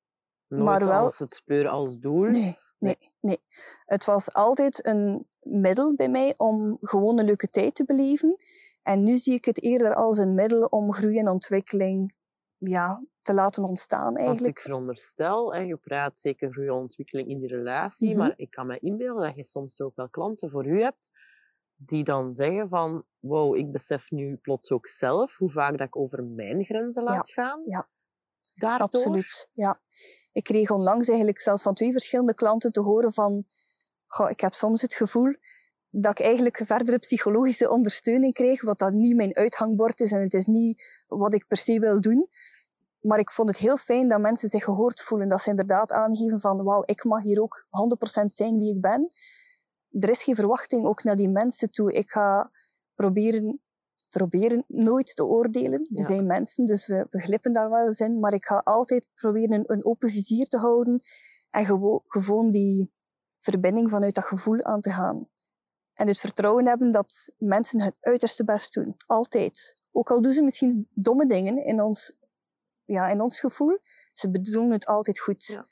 Nooit 0.48 0.64
Maar 0.64 0.84
wel- 0.84 0.92
als 1.02 1.18
het 1.18 1.32
speuren 1.34 1.70
als 1.70 1.98
doel, 1.98 2.24
Nee. 2.24 2.56
nee, 2.78 2.96
nee. 3.20 3.38
Het 3.84 4.04
was 4.04 4.34
altijd 4.34 4.86
een 4.86 5.26
middel 5.40 5.94
bij 5.94 6.08
mij 6.08 6.34
om 6.36 6.78
gewoon 6.80 7.18
een 7.18 7.24
leuke 7.24 7.46
tijd 7.46 7.74
te 7.74 7.84
beleven. 7.84 8.36
En 8.82 9.04
nu 9.04 9.16
zie 9.16 9.34
ik 9.34 9.44
het 9.44 9.62
eerder 9.62 9.94
als 9.94 10.18
een 10.18 10.34
middel 10.34 10.62
om 10.64 10.92
groei 10.92 11.18
en 11.18 11.28
ontwikkeling 11.28 12.12
ja, 12.58 13.04
te 13.22 13.34
laten 13.34 13.64
ontstaan 13.64 14.16
eigenlijk. 14.16 14.44
Want 14.44 14.56
ik 14.56 14.58
veronderstel, 14.58 15.54
hè, 15.54 15.60
je 15.60 15.76
praat 15.76 16.18
zeker 16.18 16.52
groei 16.52 16.66
en 16.68 16.72
ontwikkeling 16.74 17.28
in 17.28 17.38
die 17.38 17.48
relatie, 17.48 18.08
Mhm. 18.08 18.18
maar 18.18 18.32
ik 18.36 18.50
kan 18.50 18.66
me 18.66 18.78
inbeelden 18.78 19.22
dat 19.26 19.34
je 19.34 19.44
soms 19.44 19.80
ook 19.80 19.96
wel 19.96 20.08
klanten 20.08 20.50
voor 20.50 20.66
u 20.66 20.82
hebt 20.82 21.10
die 21.80 22.04
dan 22.04 22.32
zeggen 22.32 22.68
van 22.68 23.04
wow, 23.18 23.56
ik 23.56 23.72
besef 23.72 24.10
nu 24.10 24.36
plots 24.36 24.70
ook 24.70 24.86
zelf 24.86 25.36
hoe 25.36 25.50
vaak 25.50 25.78
dat 25.78 25.86
ik 25.86 25.96
over 25.96 26.24
mijn 26.24 26.64
grenzen 26.64 27.02
Ja, 27.04 27.10
laat 27.10 27.30
gaan. 27.30 27.62
ja. 27.64 27.88
Daardoor? 28.54 28.86
Absoluut, 28.86 29.48
ja. 29.52 29.80
Ik 30.32 30.44
kreeg 30.44 30.70
onlangs 30.70 31.08
eigenlijk 31.08 31.38
zelfs 31.38 31.62
van 31.62 31.74
twee 31.74 31.92
verschillende 31.92 32.34
klanten 32.34 32.72
te 32.72 32.80
horen 32.80 33.12
van 33.12 33.44
goh, 34.06 34.30
ik 34.30 34.40
heb 34.40 34.52
soms 34.52 34.82
het 34.82 34.94
gevoel 34.94 35.34
dat 35.90 36.18
ik 36.18 36.24
eigenlijk 36.24 36.56
verdere 36.64 36.98
psychologische 36.98 37.70
ondersteuning 37.70 38.32
krijg, 38.32 38.62
wat 38.62 38.78
dat 38.78 38.92
niet 38.92 39.16
mijn 39.16 39.36
uithangbord 39.36 40.00
is 40.00 40.12
en 40.12 40.20
het 40.20 40.34
is 40.34 40.46
niet 40.46 41.04
wat 41.06 41.34
ik 41.34 41.46
per 41.46 41.56
se 41.56 41.78
wil 41.78 42.00
doen. 42.00 42.28
Maar 43.00 43.18
ik 43.18 43.30
vond 43.30 43.48
het 43.48 43.58
heel 43.58 43.76
fijn 43.76 44.08
dat 44.08 44.20
mensen 44.20 44.48
zich 44.48 44.64
gehoord 44.64 45.00
voelen, 45.00 45.28
dat 45.28 45.40
ze 45.40 45.50
inderdaad 45.50 45.92
aangeven 45.92 46.40
van 46.40 46.62
wauw, 46.62 46.82
ik 46.84 47.04
mag 47.04 47.22
hier 47.22 47.42
ook 47.42 47.66
100% 48.22 48.24
zijn 48.24 48.58
wie 48.58 48.74
ik 48.74 48.80
ben. 48.80 49.06
Er 49.90 50.08
is 50.10 50.22
geen 50.22 50.34
verwachting 50.34 50.84
ook 50.84 51.02
naar 51.04 51.16
die 51.16 51.28
mensen 51.28 51.70
toe. 51.70 51.92
Ik 51.92 52.10
ga 52.10 52.50
proberen, 52.94 53.60
proberen 54.08 54.64
nooit 54.68 55.14
te 55.16 55.24
oordelen. 55.24 55.80
We 55.90 55.98
Ja. 56.00 56.04
zijn 56.06 56.26
mensen, 56.26 56.66
dus 56.66 56.86
we, 56.86 57.06
we 57.10 57.18
glippen 57.20 57.52
daar 57.52 57.70
wel 57.70 57.86
eens 57.86 58.00
in. 58.00 58.18
Maar 58.20 58.32
ik 58.32 58.44
ga 58.44 58.56
altijd 58.64 59.08
proberen 59.14 59.52
een, 59.52 59.64
een 59.66 59.84
open 59.84 60.08
vizier 60.10 60.46
te 60.46 60.56
houden 60.58 61.00
en 61.50 61.64
gewo- 61.64 62.02
gewoon 62.06 62.50
die 62.50 62.92
verbinding 63.38 63.90
vanuit 63.90 64.14
dat 64.14 64.24
gevoel 64.24 64.62
aan 64.64 64.80
te 64.80 64.90
gaan. 64.90 65.28
En 65.94 66.06
het 66.06 66.18
vertrouwen 66.18 66.66
hebben 66.66 66.90
dat 66.90 67.32
mensen 67.38 67.80
het 67.80 67.94
uiterste 68.00 68.44
best 68.44 68.74
doen. 68.74 68.94
Altijd. 69.06 69.74
Ook 69.92 70.10
al 70.10 70.20
doen 70.22 70.32
ze 70.32 70.42
misschien 70.42 70.88
domme 70.94 71.26
dingen 71.26 71.64
in 71.64 71.80
ons, 71.80 72.16
ja, 72.84 73.08
in 73.08 73.20
ons 73.20 73.40
gevoel, 73.40 73.78
ze 74.12 74.30
bedoelen 74.30 74.70
het 74.70 74.86
altijd 74.86 75.18
goed. 75.20 75.44
Ja. 75.46 75.64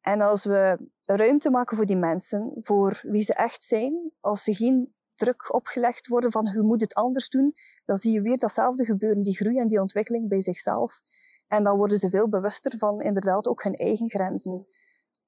En 0.00 0.20
als 0.20 0.44
we 0.44 0.90
ruimte 1.14 1.50
maken 1.50 1.76
voor 1.76 1.86
die 1.86 1.96
mensen, 1.96 2.52
voor 2.56 3.00
wie 3.02 3.22
ze 3.22 3.34
echt 3.34 3.64
zijn, 3.64 4.12
als 4.20 4.42
ze 4.42 4.54
geen 4.54 4.94
druk 5.14 5.54
opgelegd 5.54 6.06
worden 6.06 6.30
van 6.30 6.50
je 6.52 6.62
moet 6.62 6.80
het 6.80 6.94
anders 6.94 7.28
doen, 7.28 7.54
dan 7.84 7.96
zie 7.96 8.12
je 8.12 8.20
weer 8.20 8.38
datzelfde 8.38 8.84
gebeuren, 8.84 9.22
die 9.22 9.36
groei 9.36 9.58
en 9.58 9.68
die 9.68 9.80
ontwikkeling 9.80 10.28
bij 10.28 10.40
zichzelf. 10.40 11.00
En 11.46 11.62
dan 11.62 11.76
worden 11.76 11.98
ze 11.98 12.10
veel 12.10 12.28
bewuster 12.28 12.78
van 12.78 13.00
inderdaad 13.00 13.46
ook 13.46 13.62
hun 13.62 13.74
eigen 13.74 14.08
grenzen. 14.08 14.66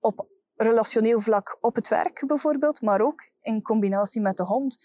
Op 0.00 0.28
relationeel 0.54 1.20
vlak 1.20 1.56
op 1.61 1.75
het 1.75 1.88
werk 1.88 2.25
bijvoorbeeld, 2.26 2.82
maar 2.82 3.00
ook 3.00 3.30
in 3.40 3.62
combinatie 3.62 4.20
met 4.20 4.37
de 4.37 4.44
hond. 4.44 4.76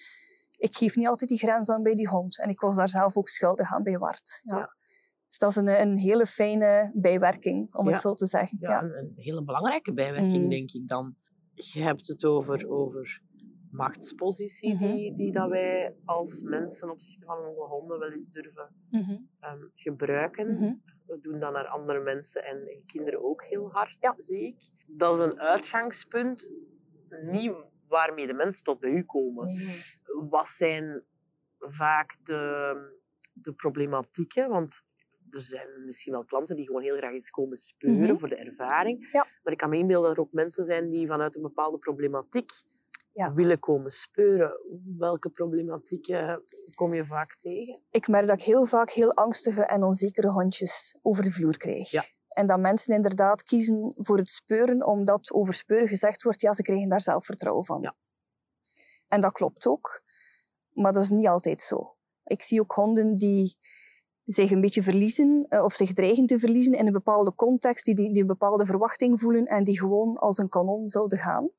Ik 0.57 0.75
geef 0.75 0.95
niet 0.95 1.07
altijd 1.07 1.29
die 1.29 1.39
grens 1.39 1.69
aan 1.69 1.83
bij 1.83 1.95
die 1.95 2.07
hond. 2.07 2.39
En 2.39 2.49
ik 2.49 2.59
was 2.59 2.75
daar 2.75 2.89
zelf 2.89 3.17
ook 3.17 3.29
schuldig 3.29 3.73
aan 3.73 3.83
bij 3.83 3.97
Wart. 3.97 4.41
Ja. 4.43 4.57
Ja. 4.57 4.75
Dus 5.33 5.41
dat 5.41 5.49
is 5.49 5.55
een, 5.55 5.81
een 5.81 5.97
hele 5.97 6.25
fijne 6.25 6.91
bijwerking, 6.95 7.75
om 7.75 7.85
Ja. 7.85 7.91
het 7.91 8.01
zo 8.01 8.13
te 8.13 8.25
zeggen. 8.25 8.57
Ja, 8.61 8.69
Ja. 8.69 8.81
Een, 8.83 8.97
een 8.97 9.13
hele 9.15 9.43
belangrijke 9.43 9.93
bijwerking, 9.93 10.41
Mhm. 10.41 10.49
denk 10.49 10.71
ik 10.71 10.87
dan. 10.87 11.15
Je 11.53 11.81
hebt 11.81 12.07
het 12.07 12.25
over, 12.25 12.69
over 12.69 13.21
machtspositie 13.71 14.73
Mhm. 14.73 14.83
die, 14.83 15.13
die 15.15 15.31
dat 15.31 15.49
wij 15.49 15.95
als 16.05 16.41
mensen 16.41 16.89
opzichte 16.89 17.25
van 17.25 17.37
onze 17.45 17.61
honden 17.61 17.99
wel 17.99 18.11
eens 18.11 18.29
durven 18.29 18.75
Mhm. 18.89 19.17
ehm, 19.39 19.61
gebruiken. 19.75 20.53
Mhm. 20.53 20.73
We 21.05 21.19
doen 21.21 21.39
dat 21.39 21.53
naar 21.53 21.67
andere 21.67 21.99
mensen 21.99 22.45
en 22.45 22.83
kinderen 22.85 23.23
ook 23.23 23.43
heel 23.43 23.69
hard, 23.71 23.97
Ja. 23.99 24.15
zie 24.17 24.47
ik. 24.47 24.71
Dat 24.87 25.15
is 25.15 25.21
een 25.21 25.39
uitgangspunt, 25.39 26.51
niet 27.25 27.53
waarmee 27.87 28.27
de 28.27 28.33
mensen 28.33 28.63
tot 28.63 28.79
bij 28.79 28.89
u 28.89 29.03
komen. 29.03 29.49
Wat 30.29 30.47
zijn 30.47 31.03
vaak 31.59 32.17
de, 32.23 32.75
de 33.33 33.53
problematieken? 33.53 34.49
Want 34.49 34.83
er 35.33 35.41
zijn 35.41 35.85
misschien 35.85 36.11
wel 36.13 36.25
klanten 36.25 36.55
die 36.55 36.65
gewoon 36.65 36.81
heel 36.81 36.97
graag 36.97 37.13
eens 37.13 37.29
komen 37.29 37.57
speuren 37.57 38.01
Mhm. 38.09 38.17
voor 38.19 38.29
de 38.29 38.35
ervaring. 38.35 39.09
Ja. 39.11 39.25
Maar 39.43 39.53
ik 39.53 39.59
kan 39.59 39.69
me 39.69 39.77
inbeelden 39.77 40.07
dat 40.07 40.17
er 40.17 40.23
ook 40.23 40.31
mensen 40.31 40.65
zijn 40.65 40.89
die 40.89 41.07
vanuit 41.07 41.35
een 41.35 41.41
bepaalde 41.41 41.77
problematiek 41.77 42.51
Ja. 43.13 43.33
willen 43.33 43.59
komen 43.59 43.91
speuren. 43.91 44.51
Welke 44.97 45.29
problematieken 45.29 46.43
kom 46.75 46.93
je 46.93 47.05
vaak 47.05 47.35
tegen? 47.35 47.81
Ik 47.91 48.07
merk 48.07 48.27
dat 48.27 48.39
ik 48.39 48.45
heel 48.45 48.65
vaak 48.65 48.89
heel 48.89 49.13
angstige 49.13 49.65
en 49.65 49.83
onzekere 49.83 50.29
hondjes 50.31 50.97
over 51.01 51.23
de 51.23 51.31
vloer 51.31 51.57
krijg. 51.57 51.91
Ja. 51.91 52.03
En 52.27 52.45
dat 52.45 52.59
mensen 52.59 52.95
inderdaad 52.95 53.43
kiezen 53.43 53.93
voor 53.97 54.17
het 54.17 54.29
speuren, 54.29 54.85
omdat 54.85 55.31
over 55.31 55.53
speuren 55.53 55.87
gezegd 55.87 56.23
wordt, 56.23 56.41
ja, 56.41 56.53
ze 56.53 56.61
krijgen 56.61 56.89
daar 56.89 57.01
zelfvertrouwen 57.01 57.65
van. 57.65 57.81
Ja. 57.81 57.95
En 59.07 59.21
dat 59.21 59.31
klopt 59.31 59.65
ook. 59.65 60.01
Maar 60.71 60.93
dat 60.93 61.03
is 61.03 61.09
niet 61.09 61.27
altijd 61.27 61.61
zo. 61.61 61.95
Ik 62.23 62.41
zie 62.41 62.61
ook 62.61 62.71
honden 62.71 63.15
die 63.15 63.57
zich 64.23 64.51
een 64.51 64.61
beetje 64.61 64.83
verliezen, 64.83 65.45
eh, 65.49 65.63
of 65.63 65.73
zich 65.73 65.93
dreigen 65.93 66.25
te 66.25 66.39
verliezen 66.39 66.73
in 66.73 66.85
een 66.87 66.93
bepaalde 66.93 67.35
context, 67.35 67.85
die, 67.85 67.95
die, 67.95 68.21
een 68.21 68.27
bepaalde 68.27 68.65
verwachting 68.65 69.19
voelen 69.19 69.45
en 69.45 69.63
die 69.63 69.79
gewoon 69.79 70.17
als 70.17 70.37
een 70.37 70.49
kanon 70.49 70.87
zouden 70.87 71.19
gaan. 71.19 71.51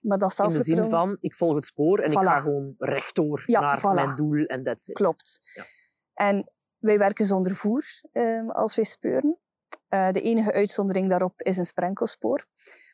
Maar 0.00 0.18
dat 0.18 0.38
In 0.38 0.48
de 0.48 0.62
zin 0.62 0.84
van, 0.84 1.16
ik 1.20 1.34
volg 1.34 1.54
het 1.54 1.66
spoor 1.66 1.98
en 1.98 2.12
ik 2.12 2.18
ga 2.18 2.40
gewoon 2.40 2.74
rechtdoor 2.78 3.42
Ja, 3.46 3.60
naar 3.60 3.78
voilà. 3.78 3.94
mijn 3.94 4.16
doel 4.16 4.44
en 4.44 4.64
that's 4.64 4.88
it. 4.88 4.94
Klopt. 4.94 5.40
Ja. 5.54 5.64
En 6.14 6.52
wij 6.78 6.98
werken 6.98 7.24
zonder 7.24 7.54
voer 7.54 7.84
eh, 8.12 8.48
als 8.48 8.76
wij 8.76 8.84
speuren. 8.84 9.38
Eh, 9.88 10.10
de 10.10 10.20
enige 10.20 10.52
uitzondering 10.52 11.08
daarop 11.08 11.42
is 11.42 11.56
een 11.56 11.66
sprenkelspoor. 11.66 12.46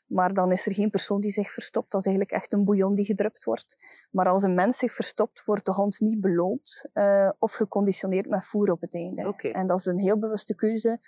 Maar 0.06 0.34
dan 0.34 0.52
is 0.52 0.66
er 0.66 0.74
geen 0.74 0.90
persoon 0.90 1.20
die 1.20 1.30
zich 1.30 1.50
verstopt. 1.50 1.90
Dat 1.90 2.00
is 2.00 2.06
eigenlijk 2.06 2.36
echt 2.36 2.52
een 2.52 2.64
bouillon 2.64 2.94
die 2.94 3.04
gedrupt 3.04 3.44
wordt. 3.44 3.74
Maar 4.10 4.28
als 4.28 4.42
een 4.42 4.54
mens 4.54 4.78
zich 4.78 4.92
verstopt, 4.92 5.44
wordt 5.44 5.64
de 5.64 5.72
hond 5.72 6.00
niet 6.00 6.20
beloond 6.20 6.88
eh, 6.92 7.30
of 7.38 7.52
geconditioneerd 7.52 8.28
met 8.28 8.44
voer 8.44 8.70
op 8.70 8.80
het 8.80 8.94
einde. 8.94 9.34
En 9.52 9.66
dat 9.66 9.78
is 9.78 9.84
een 9.84 9.98
heel 9.98 10.18
bewuste 10.18 10.54
keuze, 10.54 10.98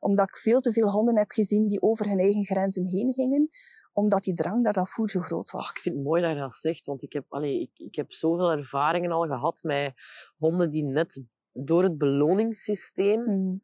omdat 0.00 0.28
ik 0.28 0.36
veel 0.36 0.60
te 0.60 0.72
veel 0.72 0.90
honden 0.90 1.16
heb 1.18 1.30
gezien 1.30 1.66
die 1.66 1.82
over 1.82 2.06
hun 2.08 2.18
eigen 2.18 2.44
grenzen 2.44 2.86
heen 2.86 3.12
gingen, 3.12 3.48
omdat 3.92 4.22
die 4.22 4.34
drang 4.34 4.62
naar 4.62 4.72
dat 4.72 4.88
voer 4.90 5.08
zo 5.08 5.20
groot 5.20 5.52
Oh, 5.54 5.60
ik 5.60 5.66
was. 5.66 5.80
vind 5.82 5.94
het 5.94 6.04
mooi 6.04 6.22
dat 6.22 6.30
je 6.30 6.36
dat 6.38 6.52
zegt, 6.54 6.86
want 6.86 7.02
ik 7.02 7.12
heb, 7.12 7.24
allee, 7.28 7.60
ik, 7.60 7.70
ik 7.74 7.94
heb 7.94 8.12
zoveel 8.12 8.50
ervaringen 8.50 9.10
al 9.10 9.26
gehad 9.26 9.62
met 9.62 9.92
honden 10.36 10.70
die 10.70 10.84
net 10.84 11.22
door 11.52 11.82
het 11.82 11.98
beloningssysteem 11.98 13.22
Mm, 13.24 13.62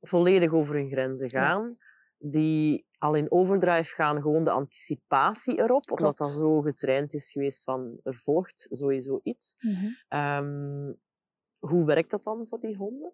volledig 0.00 0.52
over 0.52 0.74
hun 0.74 0.90
grenzen 0.90 1.28
Ja. 1.30 1.46
gaan. 1.48 1.76
Die 2.18 2.86
al 3.02 3.14
in 3.14 3.30
overdrive 3.30 3.94
gaan, 3.94 4.22
gewoon 4.22 4.44
de 4.44 4.50
anticipatie 4.50 5.58
erop, 5.58 5.90
omdat 5.90 6.18
dat 6.18 6.28
zo 6.28 6.60
getraind 6.60 7.14
is 7.14 7.30
geweest 7.30 7.64
van 7.64 8.00
er 8.02 8.14
volgt 8.14 8.66
sowieso 8.70 9.20
iets. 9.22 9.56
mhm. 9.58 9.86
Ehm, 10.08 10.92
hoe 11.58 11.84
werkt 11.84 12.10
dat 12.10 12.22
dan 12.22 12.46
voor 12.48 12.60
die 12.60 12.76
honden 12.76 13.12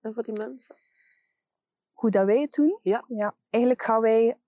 en 0.00 0.14
voor 0.14 0.22
die 0.22 0.38
mensen? 0.38 0.76
hoe 2.02 2.10
dat 2.10 2.24
wij 2.26 2.40
het 2.40 2.52
doen. 2.52 2.78
Ja. 2.82 3.34
eigenlijk 3.50 3.82
gaan 3.82 4.00
wij 4.00 4.38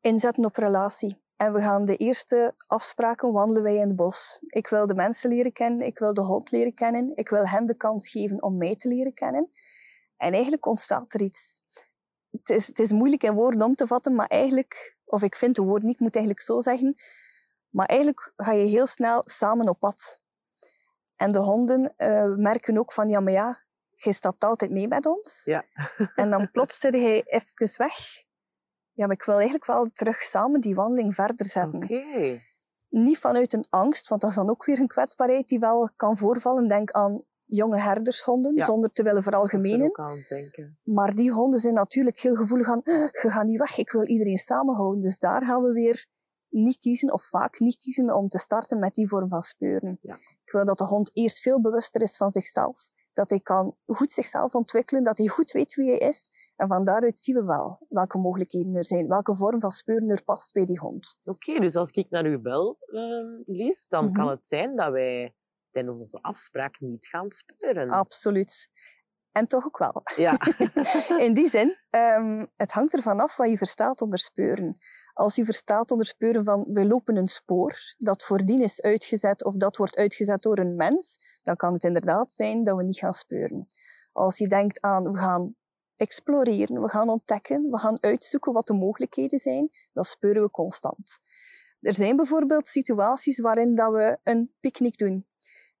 inzetten 0.00 0.44
op 0.44 0.56
relatie. 0.56 1.24
En 1.36 1.52
we 1.52 1.60
gaan 1.60 1.84
de 1.84 1.96
eerste 1.96 2.54
afspraken 2.66 3.32
wandelen 3.32 3.62
wij 3.62 3.74
in 3.74 3.86
het 3.86 3.96
bos. 3.96 4.38
Ik 4.46 4.68
wil 4.68 4.86
de 4.86 4.94
mensen 4.94 5.30
leren 5.30 5.52
kennen, 5.52 5.86
ik 5.86 5.98
wil 5.98 6.14
de 6.14 6.20
hond 6.22 6.50
leren 6.50 6.74
kennen, 6.74 7.16
ik 7.16 7.28
wil 7.28 7.46
hen 7.46 7.66
de 7.66 7.76
kans 7.76 8.10
geven 8.10 8.42
om 8.42 8.56
mij 8.56 8.76
te 8.76 8.88
leren 8.88 9.14
kennen. 9.14 9.50
En 10.16 10.32
eigenlijk 10.32 10.66
ontstaat 10.66 11.14
er 11.14 11.22
iets. 11.22 11.62
Het 12.46 12.56
is, 12.56 12.66
het 12.66 12.78
is 12.78 12.92
moeilijk 12.92 13.22
in 13.22 13.34
woorden 13.34 13.62
om 13.62 13.74
te 13.74 13.86
vatten, 13.86 14.14
maar 14.14 14.26
eigenlijk, 14.26 14.96
of 15.04 15.22
ik 15.22 15.34
vind 15.34 15.54
de 15.54 15.62
woord 15.62 15.82
niet, 15.82 15.94
ik 15.94 16.00
moet 16.00 16.14
eigenlijk 16.14 16.44
zo 16.44 16.60
zeggen, 16.60 16.94
maar 17.68 17.86
eigenlijk 17.86 18.32
ga 18.36 18.52
je 18.52 18.66
heel 18.66 18.86
snel 18.86 19.20
samen 19.24 19.68
op 19.68 19.78
pad. 19.78 20.20
En 21.16 21.32
de 21.32 21.38
honden 21.38 21.94
eh, 21.96 22.34
merken 22.34 22.78
ook 22.78 22.92
van, 22.92 23.08
ja, 23.08 23.20
maar 23.20 23.32
ja, 23.32 23.64
jij 23.96 24.12
stapt 24.12 24.44
altijd 24.44 24.70
mee 24.70 24.88
met 24.88 25.06
ons. 25.06 25.44
Ja. 25.44 25.64
En 26.14 26.30
dan 26.30 26.50
plots 26.50 26.78
zit 26.78 26.94
hij 26.94 27.22
even 27.24 27.76
weg. 27.76 28.24
Ja, 28.92 29.06
maar 29.06 29.16
ik 29.16 29.22
wil 29.22 29.34
eigenlijk 29.34 29.66
wel 29.66 29.90
terug 29.92 30.22
samen 30.22 30.60
die 30.60 30.74
wandeling 30.74 31.14
verder 31.14 31.46
zetten. 31.46 31.82
Oké. 31.82 32.40
Niet 32.88 33.18
vanuit 33.18 33.52
een 33.52 33.66
angst, 33.70 34.08
want 34.08 34.20
dat 34.20 34.30
is 34.30 34.36
dan 34.36 34.50
ook 34.50 34.64
weer 34.64 34.78
een 34.78 34.86
kwetsbaarheid 34.86 35.48
die 35.48 35.58
wel 35.58 35.90
kan 35.96 36.16
voorvallen. 36.16 36.68
Denk 36.68 36.90
aan 36.90 37.24
jonge 37.46 37.80
herdershonden, 37.80 38.54
Ja. 38.54 38.64
zonder 38.64 38.90
te 38.92 39.02
willen 39.02 39.16
er 39.18 39.22
veralgemenen. 39.22 39.90
Maar 40.82 41.14
die 41.14 41.32
honden 41.32 41.60
zijn 41.60 41.74
natuurlijk 41.74 42.18
heel 42.18 42.34
gevoelig 42.34 42.68
aan, 42.68 42.82
"Ah, 42.82 42.94
je 43.22 43.30
gaat 43.30 43.44
niet 43.46 43.58
weg, 43.60 43.78
ik 43.78 43.90
wil 43.90 44.06
iedereen 44.06 44.36
samenhouden. 44.36 45.00
Dus 45.00 45.18
daar 45.18 45.44
gaan 45.44 45.62
we 45.62 45.72
weer 45.72 46.06
niet 46.48 46.76
kiezen, 46.76 47.12
of 47.12 47.22
vaak 47.22 47.58
niet 47.60 47.76
kiezen, 47.76 48.14
om 48.14 48.28
te 48.28 48.38
starten 48.38 48.78
met 48.78 48.94
die 48.94 49.08
vorm 49.08 49.28
van 49.28 49.42
speuren. 49.42 49.98
Ja. 50.00 50.14
Ik 50.44 50.52
wil 50.52 50.64
dat 50.64 50.78
de 50.78 50.84
hond 50.84 51.16
eerst 51.16 51.40
veel 51.40 51.60
bewuster 51.60 52.02
is 52.02 52.16
van 52.16 52.30
zichzelf. 52.30 52.90
Dat 53.12 53.30
hij 53.30 53.40
kan 53.40 53.76
goed 53.86 54.12
zichzelf 54.12 54.54
ontwikkelen, 54.54 55.04
dat 55.04 55.18
hij 55.18 55.26
goed 55.26 55.50
weet 55.52 55.74
wie 55.74 55.88
hij 55.88 55.98
is. 55.98 56.30
En 56.56 56.68
van 56.68 56.84
daaruit 56.84 57.18
zien 57.18 57.34
we 57.36 57.44
wel 57.44 57.86
welke 57.88 58.18
mogelijkheden 58.18 58.74
er 58.74 58.84
zijn, 58.84 59.08
welke 59.08 59.34
vorm 59.36 59.60
van 59.60 59.70
speuren 59.70 60.08
er 60.08 60.24
past 60.24 60.52
bij 60.52 60.64
die 60.64 60.78
hond. 60.78 61.20
Oké, 61.24 61.58
dus 61.60 61.76
als 61.76 61.90
ik 61.90 62.10
naar 62.10 62.26
u 62.26 62.38
bel, 62.38 62.76
ehm 62.86 63.42
Lies, 63.46 63.88
dan 63.88 64.04
Mhm. 64.04 64.14
kan 64.14 64.28
het 64.28 64.44
zijn 64.46 64.76
dat 64.76 64.92
wij 64.92 65.34
tijdens 65.76 66.00
onze 66.00 66.18
afspraak 66.22 66.80
niet 66.80 67.06
gaan 67.06 67.30
speuren. 67.30 67.88
Absoluut. 67.88 68.68
En 69.32 69.46
toch 69.46 69.64
ook 69.64 69.78
wel. 69.78 70.02
Ja. 70.16 70.38
In 71.26 71.34
die 71.34 71.46
zin, 71.46 71.76
um, 71.90 72.48
het 72.56 72.72
hangt 72.72 72.94
ervan 72.94 73.20
af 73.20 73.36
wat 73.36 73.48
je 73.48 73.56
verstaat 73.56 74.00
onder 74.00 74.18
speuren. 74.18 74.76
Als 75.12 75.34
je 75.34 75.44
verstaat 75.44 75.90
onder 75.90 76.06
speuren 76.06 76.44
van 76.44 76.66
we 76.72 76.86
lopen 76.86 77.16
een 77.16 77.26
spoor 77.26 77.74
dat 77.98 78.24
voordien 78.24 78.62
is 78.62 78.80
uitgezet 78.80 79.44
of 79.44 79.54
dat 79.56 79.76
wordt 79.76 79.96
uitgezet 79.96 80.42
door 80.42 80.58
een 80.58 80.76
mens, 80.76 81.18
dan 81.42 81.56
kan 81.56 81.72
het 81.72 81.84
inderdaad 81.84 82.32
zijn 82.32 82.64
dat 82.64 82.76
we 82.76 82.82
niet 82.82 82.98
gaan 82.98 83.14
speuren. 83.14 83.66
Als 84.12 84.38
je 84.38 84.48
denkt 84.48 84.80
aan 84.80 85.12
we 85.12 85.18
gaan 85.18 85.54
exploreren, 85.96 86.82
we 86.82 86.88
gaan 86.88 87.08
ontdekken, 87.08 87.70
we 87.70 87.78
gaan 87.78 88.02
uitzoeken 88.02 88.52
wat 88.52 88.66
de 88.66 88.74
mogelijkheden 88.74 89.38
zijn, 89.38 89.68
dan 89.92 90.04
speuren 90.04 90.42
we 90.42 90.50
constant. 90.50 91.18
Er 91.78 91.94
zijn 91.94 92.16
bijvoorbeeld 92.16 92.68
situaties 92.68 93.40
waarin 93.40 93.74
dat 93.74 93.92
we 93.92 94.18
een 94.22 94.52
picknick 94.60 94.98
doen. 94.98 95.26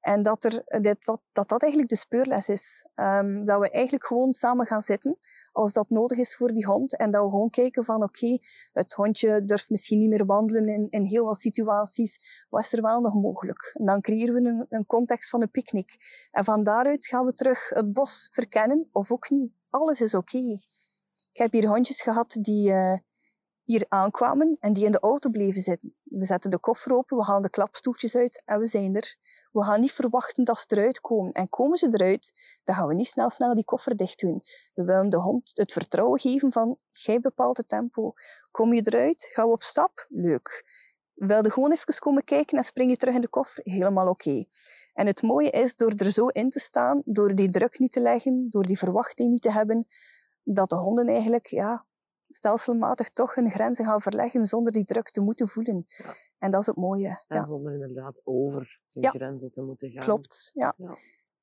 En 0.06 0.22
dat, 0.22 0.44
er, 0.44 0.62
dat, 0.66 1.04
dat, 1.04 1.20
dat, 1.32 1.48
dat 1.48 1.62
eigenlijk 1.62 1.90
de 1.90 1.96
speurles 1.96 2.48
is. 2.48 2.86
Um, 2.94 3.44
dat 3.44 3.60
we 3.60 3.70
eigenlijk 3.70 4.04
gewoon 4.06 4.32
samen 4.32 4.66
gaan 4.66 4.80
zitten 4.80 5.18
als 5.52 5.72
dat 5.72 5.90
nodig 5.90 6.18
is 6.18 6.36
voor 6.36 6.52
die 6.52 6.66
hond. 6.66 6.96
En 6.96 7.10
dat 7.10 7.22
we 7.24 7.30
gewoon 7.30 7.50
kijken 7.50 7.84
van 7.84 8.02
oké, 8.02 8.38
het 8.72 8.92
hondje 8.92 9.44
durft 9.44 9.70
misschien 9.70 9.98
niet 9.98 10.08
meer 10.08 10.26
wandelen 10.26 10.64
in, 10.64 10.86
in 10.86 11.04
heel 11.04 11.24
wat 11.24 11.36
situaties. 11.36 12.44
Wat 12.48 12.62
is 12.62 12.72
er 12.72 12.82
wel 12.82 13.00
nog 13.00 13.14
mogelijk? 13.14 13.70
En 13.74 13.84
dan 13.84 14.00
creëren 14.00 14.34
we 14.34 14.48
een, 14.48 14.66
een 14.68 14.86
context 14.86 15.30
van 15.30 15.42
een 15.42 15.50
picknick. 15.50 15.96
En 16.30 16.44
van 16.44 16.62
daaruit 16.62 17.06
gaan 17.06 17.26
we 17.26 17.34
terug 17.34 17.68
het 17.68 17.92
bos 17.92 18.28
verkennen 18.30 18.88
of 18.92 19.12
ook 19.12 19.30
niet. 19.30 19.52
Alles 19.70 20.00
is 20.00 20.14
oké. 20.14 20.38
Ik 21.32 21.42
heb 21.42 21.52
hier 21.52 21.68
hondjes 21.68 22.02
gehad 22.02 22.38
die, 22.40 22.70
uh, 22.70 22.96
hier 23.64 23.84
aankwamen 23.88 24.56
en 24.60 24.72
die 24.72 24.84
in 24.84 24.92
de 24.92 25.00
auto 25.00 25.30
bleven 25.30 25.60
zitten. 25.60 25.95
We 26.10 26.24
zetten 26.24 26.50
de 26.50 26.58
koffer 26.58 26.92
open, 26.92 27.16
we 27.16 27.24
halen 27.24 27.42
de 27.42 27.50
klapstoeltjes 27.50 28.16
uit 28.16 28.42
en 28.44 28.58
we 28.58 28.66
zijn 28.66 28.94
er. 28.94 29.16
We 29.52 29.64
gaan 29.64 29.80
niet 29.80 29.92
verwachten 29.92 30.44
dat 30.44 30.58
ze 30.58 30.66
eruit 30.68 31.00
komen. 31.00 31.32
En 31.32 31.48
komen 31.48 31.76
ze 31.76 31.86
eruit, 31.90 32.58
dan 32.64 32.74
gaan 32.74 32.86
we 32.86 32.94
niet 32.94 33.06
snel 33.06 33.30
snel 33.30 33.54
die 33.54 33.64
koffer 33.64 33.96
dicht 33.96 34.20
doen. 34.20 34.42
We 34.74 34.84
willen 34.84 35.10
de 35.10 35.18
hond 35.18 35.50
het 35.54 35.72
vertrouwen 35.72 36.20
geven 36.20 36.52
van, 36.52 36.78
jij 36.90 37.20
bepaalt 37.20 37.56
het 37.56 37.68
tempo. 37.68 38.12
Kom 38.50 38.74
je 38.74 38.80
eruit, 38.84 39.28
gaan 39.32 39.46
we 39.46 39.52
op 39.52 39.62
stap? 39.62 40.06
Leuk. 40.08 40.64
Wilde 41.14 41.50
gewoon 41.50 41.72
even 41.72 41.98
komen 41.98 42.24
kijken 42.24 42.58
en 42.58 42.64
spring 42.64 42.90
je 42.90 42.96
terug 42.96 43.14
in 43.14 43.20
de 43.20 43.28
koffer? 43.28 43.60
Helemaal 43.64 44.08
oké. 44.08 44.44
En 44.92 45.06
het 45.06 45.22
mooie 45.22 45.50
is, 45.50 45.76
door 45.76 45.92
er 45.96 46.10
zo 46.10 46.26
in 46.26 46.50
te 46.50 46.60
staan, 46.60 47.02
door 47.04 47.34
die 47.34 47.48
druk 47.48 47.78
niet 47.78 47.92
te 47.92 48.00
leggen, 48.00 48.46
door 48.50 48.66
die 48.66 48.78
verwachting 48.78 49.30
niet 49.30 49.42
te 49.42 49.52
hebben, 49.52 49.86
dat 50.42 50.68
de 50.68 50.76
honden 50.76 51.08
eigenlijk 51.08 51.46
ja, 51.46 51.86
stelselmatig 52.28 53.10
toch 53.10 53.34
hun 53.34 53.50
grenzen 53.50 53.84
gaan 53.84 54.00
verleggen 54.00 54.44
zonder 54.44 54.72
die 54.72 54.84
druk 54.84 55.10
te 55.10 55.20
moeten 55.20 55.48
voelen. 55.48 55.84
Ja. 55.86 56.14
En 56.38 56.50
dat 56.50 56.60
is 56.60 56.66
het 56.66 56.76
mooie. 56.76 57.24
En 57.26 57.36
ja. 57.36 57.44
zonder 57.44 57.72
inderdaad 57.72 58.20
over 58.24 58.80
die 58.88 59.02
ja. 59.02 59.10
grenzen 59.10 59.52
te 59.52 59.62
moeten 59.62 59.90
gaan. 59.90 60.04
Klopt, 60.04 60.50
ja. 60.54 60.74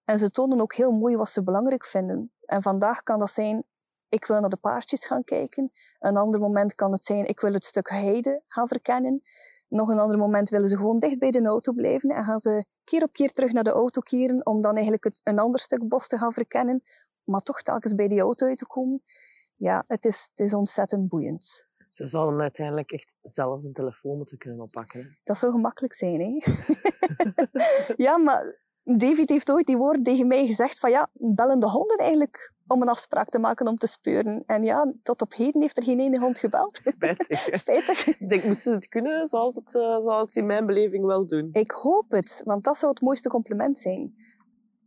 En 0.05 0.17
ze 0.17 0.29
tonen 0.29 0.61
ook 0.61 0.73
heel 0.73 0.91
mooi 0.91 1.15
wat 1.15 1.29
ze 1.29 1.43
belangrijk 1.43 1.85
vinden. 1.85 2.31
En 2.45 2.61
vandaag 2.61 3.03
kan 3.03 3.19
dat 3.19 3.29
zijn, 3.29 3.63
ik 4.09 4.25
wil 4.25 4.39
naar 4.39 4.49
de 4.49 4.57
paardjes 4.57 5.05
gaan 5.05 5.23
kijken. 5.23 5.71
Een 5.99 6.17
ander 6.17 6.39
moment 6.39 6.75
kan 6.75 6.91
het 6.91 7.03
zijn, 7.03 7.25
ik 7.25 7.39
wil 7.39 7.53
het 7.53 7.63
stuk 7.63 7.89
heide 7.89 8.41
gaan 8.47 8.67
verkennen. 8.67 9.21
Nog 9.67 9.89
een 9.89 9.99
ander 9.99 10.17
moment 10.17 10.49
willen 10.49 10.67
ze 10.67 10.77
gewoon 10.77 10.99
dicht 10.99 11.19
bij 11.19 11.31
de 11.31 11.45
auto 11.45 11.73
blijven 11.73 12.09
en 12.09 12.23
gaan 12.23 12.39
ze 12.39 12.65
keer 12.83 13.03
op 13.03 13.11
keer 13.11 13.31
terug 13.31 13.51
naar 13.51 13.63
de 13.63 13.71
auto 13.71 14.01
keren 14.01 14.45
om 14.45 14.61
dan 14.61 14.73
eigenlijk 14.73 15.03
het, 15.03 15.21
een 15.23 15.39
ander 15.39 15.59
stuk 15.59 15.87
bos 15.87 16.07
te 16.07 16.17
gaan 16.17 16.33
verkennen, 16.33 16.81
maar 17.23 17.41
toch 17.41 17.61
telkens 17.61 17.95
bij 17.95 18.07
die 18.07 18.21
auto 18.21 18.47
uit 18.47 18.57
te 18.57 18.67
komen 18.67 19.03
ja, 19.63 19.83
het 19.87 20.05
is, 20.05 20.29
het 20.29 20.39
is 20.39 20.53
ontzettend 20.53 21.07
boeiend. 21.07 21.67
Ze 21.89 22.05
zouden 22.05 22.41
uiteindelijk 22.41 22.91
echt 22.91 23.13
zelfs 23.21 23.65
een 23.65 23.73
telefoon 23.73 24.17
moeten 24.17 24.37
kunnen 24.37 24.59
oppakken. 24.59 25.17
Dat 25.23 25.37
zou 25.37 25.51
gemakkelijk 25.51 25.93
zijn, 25.93 26.19
hè? 26.21 26.51
ja, 28.05 28.17
maar 28.17 28.59
David 28.83 29.29
heeft 29.29 29.51
ooit 29.51 29.65
die 29.65 29.77
woorden 29.77 30.03
tegen 30.03 30.27
mij 30.27 30.45
gezegd 30.45 30.79
van 30.79 30.89
ja, 30.89 31.07
bellen 31.13 31.59
de 31.59 31.69
honden 31.69 31.97
eigenlijk 31.97 32.53
om 32.67 32.81
een 32.81 32.89
afspraak 32.89 33.29
te 33.29 33.39
maken 33.39 33.67
om 33.67 33.75
te 33.75 33.87
speuren. 33.87 34.43
En 34.45 34.61
ja, 34.61 34.93
tot 35.03 35.21
op 35.21 35.33
heden 35.33 35.61
heeft 35.61 35.77
er 35.77 35.83
geen 35.83 35.99
ene 35.99 36.19
hond 36.19 36.39
gebeld. 36.39 36.79
Spijtig. 36.81 37.39
Spijtig. 37.63 38.07
Ik 38.07 38.29
denk, 38.29 38.43
moesten 38.43 38.71
ze 38.71 38.77
het 38.77 38.87
kunnen 38.87 39.27
zoals, 39.27 39.55
het, 39.55 39.75
eh, 39.75 39.99
zoals 39.99 40.31
ze 40.31 40.39
in 40.39 40.45
mijn 40.45 40.65
beleving 40.65 41.05
wel 41.05 41.27
doen? 41.27 41.49
Ik 41.51 41.71
hoop 41.71 42.11
het, 42.11 42.41
want 42.45 42.63
dat 42.63 42.77
zou 42.77 42.91
het 42.91 43.01
mooiste 43.01 43.29
compliment 43.29 43.77
zijn 43.77 44.15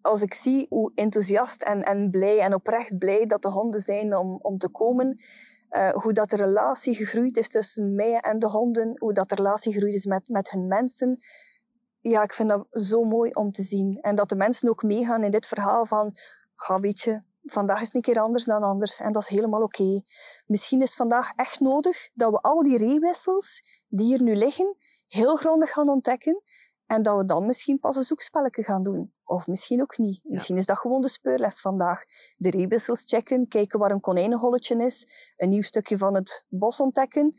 als 0.07 0.23
ik 0.23 0.35
zie 0.35 0.67
hoe 0.69 0.93
enthousiast 0.95 1.63
en, 1.63 1.83
en 1.83 2.11
blij 2.11 2.39
en 2.41 2.55
oprecht 2.55 2.99
blij 2.99 3.27
dat 3.27 3.43
de 3.43 3.51
honden 3.51 3.81
zijn 3.81 4.17
om, 4.17 4.39
om 4.43 4.59
te 4.59 4.69
komen, 4.69 5.21
uh, 5.71 5.93
hoe 5.93 6.13
dat 6.13 6.31
de 6.31 6.37
relatie 6.37 6.95
gegroeid 6.95 7.37
is 7.37 7.49
tussen 7.49 7.95
mij 7.95 8.19
en 8.19 8.39
de 8.39 8.49
honden, 8.49 8.95
hoe 8.99 9.13
dat 9.13 9.29
de 9.29 9.35
relatie 9.35 9.73
gegroeid 9.73 9.95
is 9.95 10.07
met, 10.07 10.29
met 10.29 10.51
hun 10.51 10.67
mensen. 10.67 11.19
Ja, 12.01 12.23
ik 12.23 12.33
vind 12.33 12.49
dat 12.49 12.67
zo 12.71 13.05
mooi 13.05 13.31
om 13.31 13.51
te 13.51 13.63
zien. 13.63 13.99
En 14.01 14.15
dat 14.15 14.29
de 14.29 14.37
mensen 14.37 14.69
ook 14.69 14.83
meegaan 14.83 15.25
in 15.25 15.31
dit 15.31 15.47
verhaal 15.47 15.87
van, 15.87 16.17
ga 16.55 16.81
weet 16.81 17.01
je, 17.01 17.23
vandaag 17.43 17.81
is 17.81 17.95
een 17.95 18.01
keer 18.01 18.19
anders 18.19 18.45
dan 18.45 18.63
anders 18.63 19.01
en 19.01 19.13
dat 19.13 19.23
is 19.23 19.29
helemaal 19.29 19.63
oké. 19.63 20.03
Misschien 20.47 20.83
is 20.83 20.95
vandaag 20.95 21.33
echt 21.35 21.61
nodig 21.61 22.11
dat 22.15 22.31
we 22.31 22.41
al 22.41 22.63
die 22.63 22.79
reewissels 22.79 23.63
die 23.89 24.07
hier 24.07 24.23
nu 24.23 24.35
liggen, 24.35 24.77
heel 25.07 25.37
grondig 25.37 25.73
gaan 25.73 25.89
ontdekken 25.89 26.43
en 26.87 27.03
dat 27.03 27.17
we 27.17 27.25
dan 27.25 27.47
misschien 27.47 27.79
pas 27.79 27.97
een 27.97 28.03
zoekspelletje 28.03 28.63
gaan 28.63 28.83
doen. 28.83 29.15
Of 29.27 29.47
misschien 29.47 29.81
ook 29.81 29.99
niet. 29.99 30.25
Misschien 30.25 30.57
is 30.57 30.67
dat 30.67 30.79
gewoon 30.79 31.01
de 31.01 31.09
speurles 31.09 31.61
vandaag. 31.61 32.05
De 32.37 32.51
rebissels 32.51 33.03
checken, 33.05 33.49
kijken 33.49 33.79
waar 33.79 33.91
een 33.91 34.01
konijnenholletje 34.01 34.85
is, 34.85 35.07
een 35.37 35.49
nieuw 35.49 35.63
stukje 35.63 35.97
van 35.97 36.15
het 36.15 36.45
bos 36.49 36.81
ontdekken. 36.81 37.35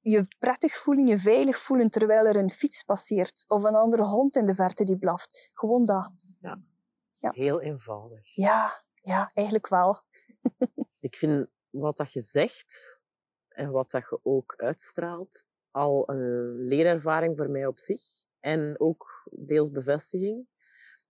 Je 0.00 0.26
prettig 0.38 0.74
voelen, 0.74 1.06
je 1.06 1.18
veilig 1.18 1.56
voelen 1.56 1.90
terwijl 1.90 2.26
er 2.26 2.36
een 2.36 2.50
fiets 2.50 2.82
passeert 2.82 3.44
of 3.48 3.62
een 3.62 3.74
andere 3.74 4.04
hond 4.04 4.36
in 4.36 4.46
de 4.46 4.54
verte 4.54 4.84
die 4.84 4.98
blaft. 4.98 5.50
Gewoon 5.54 5.84
dat. 5.84 6.12
Ja. 6.40 6.62
ja. 7.14 7.30
Heel 7.30 7.60
eenvoudig. 7.60 8.34
Ja, 8.34 8.84
ja, 8.94 9.30
eigenlijk 9.34 9.68
wel. 9.68 10.02
Ik 11.00 11.16
vind 11.16 11.48
wat 11.70 11.96
dat 11.96 12.12
je 12.12 12.20
zegt 12.20 13.02
en 13.48 13.70
wat 13.70 13.90
dat 13.90 14.02
je 14.02 14.20
ook 14.22 14.54
uitstraalt 14.56 15.44
al 15.70 16.10
een 16.10 16.54
leerervaring 16.54 17.36
voor 17.36 17.50
mij 17.50 17.66
op 17.66 17.78
zich. 17.78 18.02
En 18.40 18.80
ook 18.80 19.28
deels 19.30 19.70
bevestiging. 19.70 20.46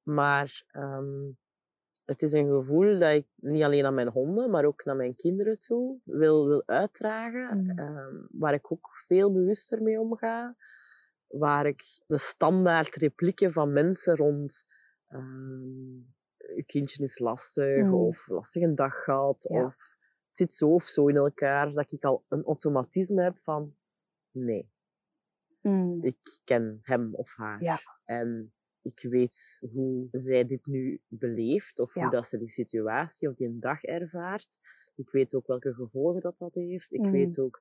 Maar 0.05 0.63
um, 0.73 1.39
het 2.05 2.23
is 2.23 2.33
een 2.33 2.47
gevoel 2.47 2.99
dat 2.99 3.13
ik 3.13 3.27
niet 3.37 3.63
alleen 3.63 3.85
aan 3.85 3.95
mijn 3.95 4.09
honden, 4.09 4.51
maar 4.51 4.65
ook 4.65 4.85
naar 4.85 4.97
mijn 4.97 5.17
kinderen 5.17 5.59
toe 5.59 6.01
wil, 6.05 6.47
wil 6.47 6.63
uitdragen. 6.67 7.57
Mm. 7.57 7.79
Um, 7.79 8.29
waar 8.31 8.55
ik 8.55 8.73
ook 8.73 8.91
veel 9.07 9.33
bewuster 9.33 9.83
mee 9.83 10.01
omga. 10.01 10.57
Waar 11.27 11.67
ik 11.67 11.83
de 12.07 12.19
standaard 12.19 12.95
replieken 12.95 13.53
van 13.53 13.73
mensen 13.73 14.17
rond 14.17 14.67
um, 15.09 16.15
je 16.57 16.65
kindje 16.67 17.03
is 17.03 17.19
lastig 17.19 17.85
mm. 17.85 17.95
of 17.95 18.29
lastig 18.29 18.63
een 18.63 18.75
dag 18.75 19.05
gehad 19.05 19.47
ja. 19.49 19.65
of 19.65 19.75
het 20.29 20.37
zit 20.37 20.53
zo 20.53 20.75
of 20.75 20.85
zo 20.85 21.07
in 21.07 21.17
elkaar, 21.17 21.73
dat 21.73 21.93
ik 21.93 22.05
al 22.05 22.25
een 22.29 22.45
automatisme 22.45 23.23
heb 23.23 23.39
van 23.39 23.77
nee. 24.31 24.73
Mm. 25.61 26.05
Ik 26.05 26.41
ken 26.45 26.79
hem 26.83 27.15
of 27.15 27.35
haar. 27.37 27.63
Ja. 27.63 27.79
En 28.05 28.53
ik 28.85 29.07
weet 29.11 29.63
hoe 29.73 30.09
zij 30.11 30.47
dit 30.47 30.67
nu 30.67 31.01
beleeft, 31.09 31.81
of 31.81 31.93
hoe 31.93 32.11
dat 32.11 32.27
ze 32.27 32.39
die 32.39 32.49
situatie 32.49 33.29
of 33.29 33.35
die 33.35 33.59
dag 33.59 33.83
ervaart. 33.83 34.59
Ik 34.95 35.11
weet 35.11 35.35
ook 35.35 35.47
welke 35.47 35.75
gevolgen 35.75 36.21
dat 36.21 36.39
dat 36.39 36.55
heeft. 36.55 36.93
Ik 36.93 37.01
mm. 37.01 37.11
weet 37.11 37.39
ook 37.39 37.61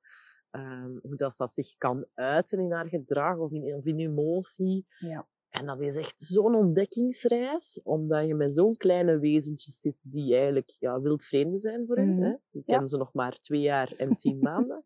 um, 0.52 1.00
hoe 1.02 1.16
dat, 1.16 1.36
dat 1.38 1.52
zich 1.52 1.78
kan 1.78 2.06
uiten 2.14 2.60
in 2.60 2.72
haar 2.72 2.88
gedrag 2.88 3.38
of 3.38 3.52
in, 3.52 3.76
of 3.76 3.86
in 3.86 4.00
emotie. 4.00 4.86
Ja. 4.98 5.28
En 5.50 5.66
dat 5.66 5.82
is 5.82 5.96
echt 5.96 6.20
zo'n 6.20 6.56
ontdekkingsreis, 6.56 7.82
omdat 7.84 8.28
je 8.28 8.36
met 8.36 8.54
zo'n 8.54 8.78
kleine 8.78 9.20
wezentjes 9.20 9.80
zit 9.80 10.00
die 10.04 10.36
eigenlijk 10.36 10.76
ja, 10.80 11.02
wildvreemden 11.02 11.60
zijn 11.60 11.86
voor 11.86 11.96
hen. 11.96 12.16
Mm. 12.16 12.24
Hè? 12.24 12.36
Die 12.52 12.62
kennen 12.62 12.88
ze 12.88 12.98
nog 12.98 13.14
maar 13.14 13.40
twee 13.40 13.62
jaar 13.62 13.92
en 13.98 14.16
tien 14.16 14.40
maanden, 14.50 14.84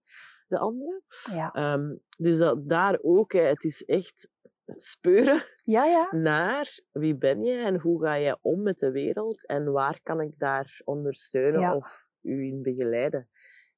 de 0.47 0.57
andere. 0.57 1.01
Ja. 1.31 1.73
Um, 1.73 1.99
dus 2.17 2.37
dat, 2.37 2.69
daar 2.69 2.99
ook, 3.01 3.33
hè, 3.33 3.41
het 3.41 3.63
is 3.63 3.85
echt 3.85 4.29
speuren 4.75 5.43
ja, 5.63 5.85
ja. 5.85 6.15
naar 6.17 6.79
wie 6.91 7.17
ben 7.17 7.43
je 7.43 7.57
en 7.57 7.79
hoe 7.79 8.01
ga 8.03 8.13
je 8.13 8.37
om 8.41 8.61
met 8.61 8.79
de 8.79 8.91
wereld 8.91 9.45
en 9.47 9.71
waar 9.71 9.99
kan 10.03 10.21
ik 10.21 10.39
daar 10.39 10.81
ondersteunen 10.83 11.59
Ja. 11.59 11.75
of 11.75 12.05
u 12.21 12.45
in 12.45 12.61
begeleiden. 12.61 13.29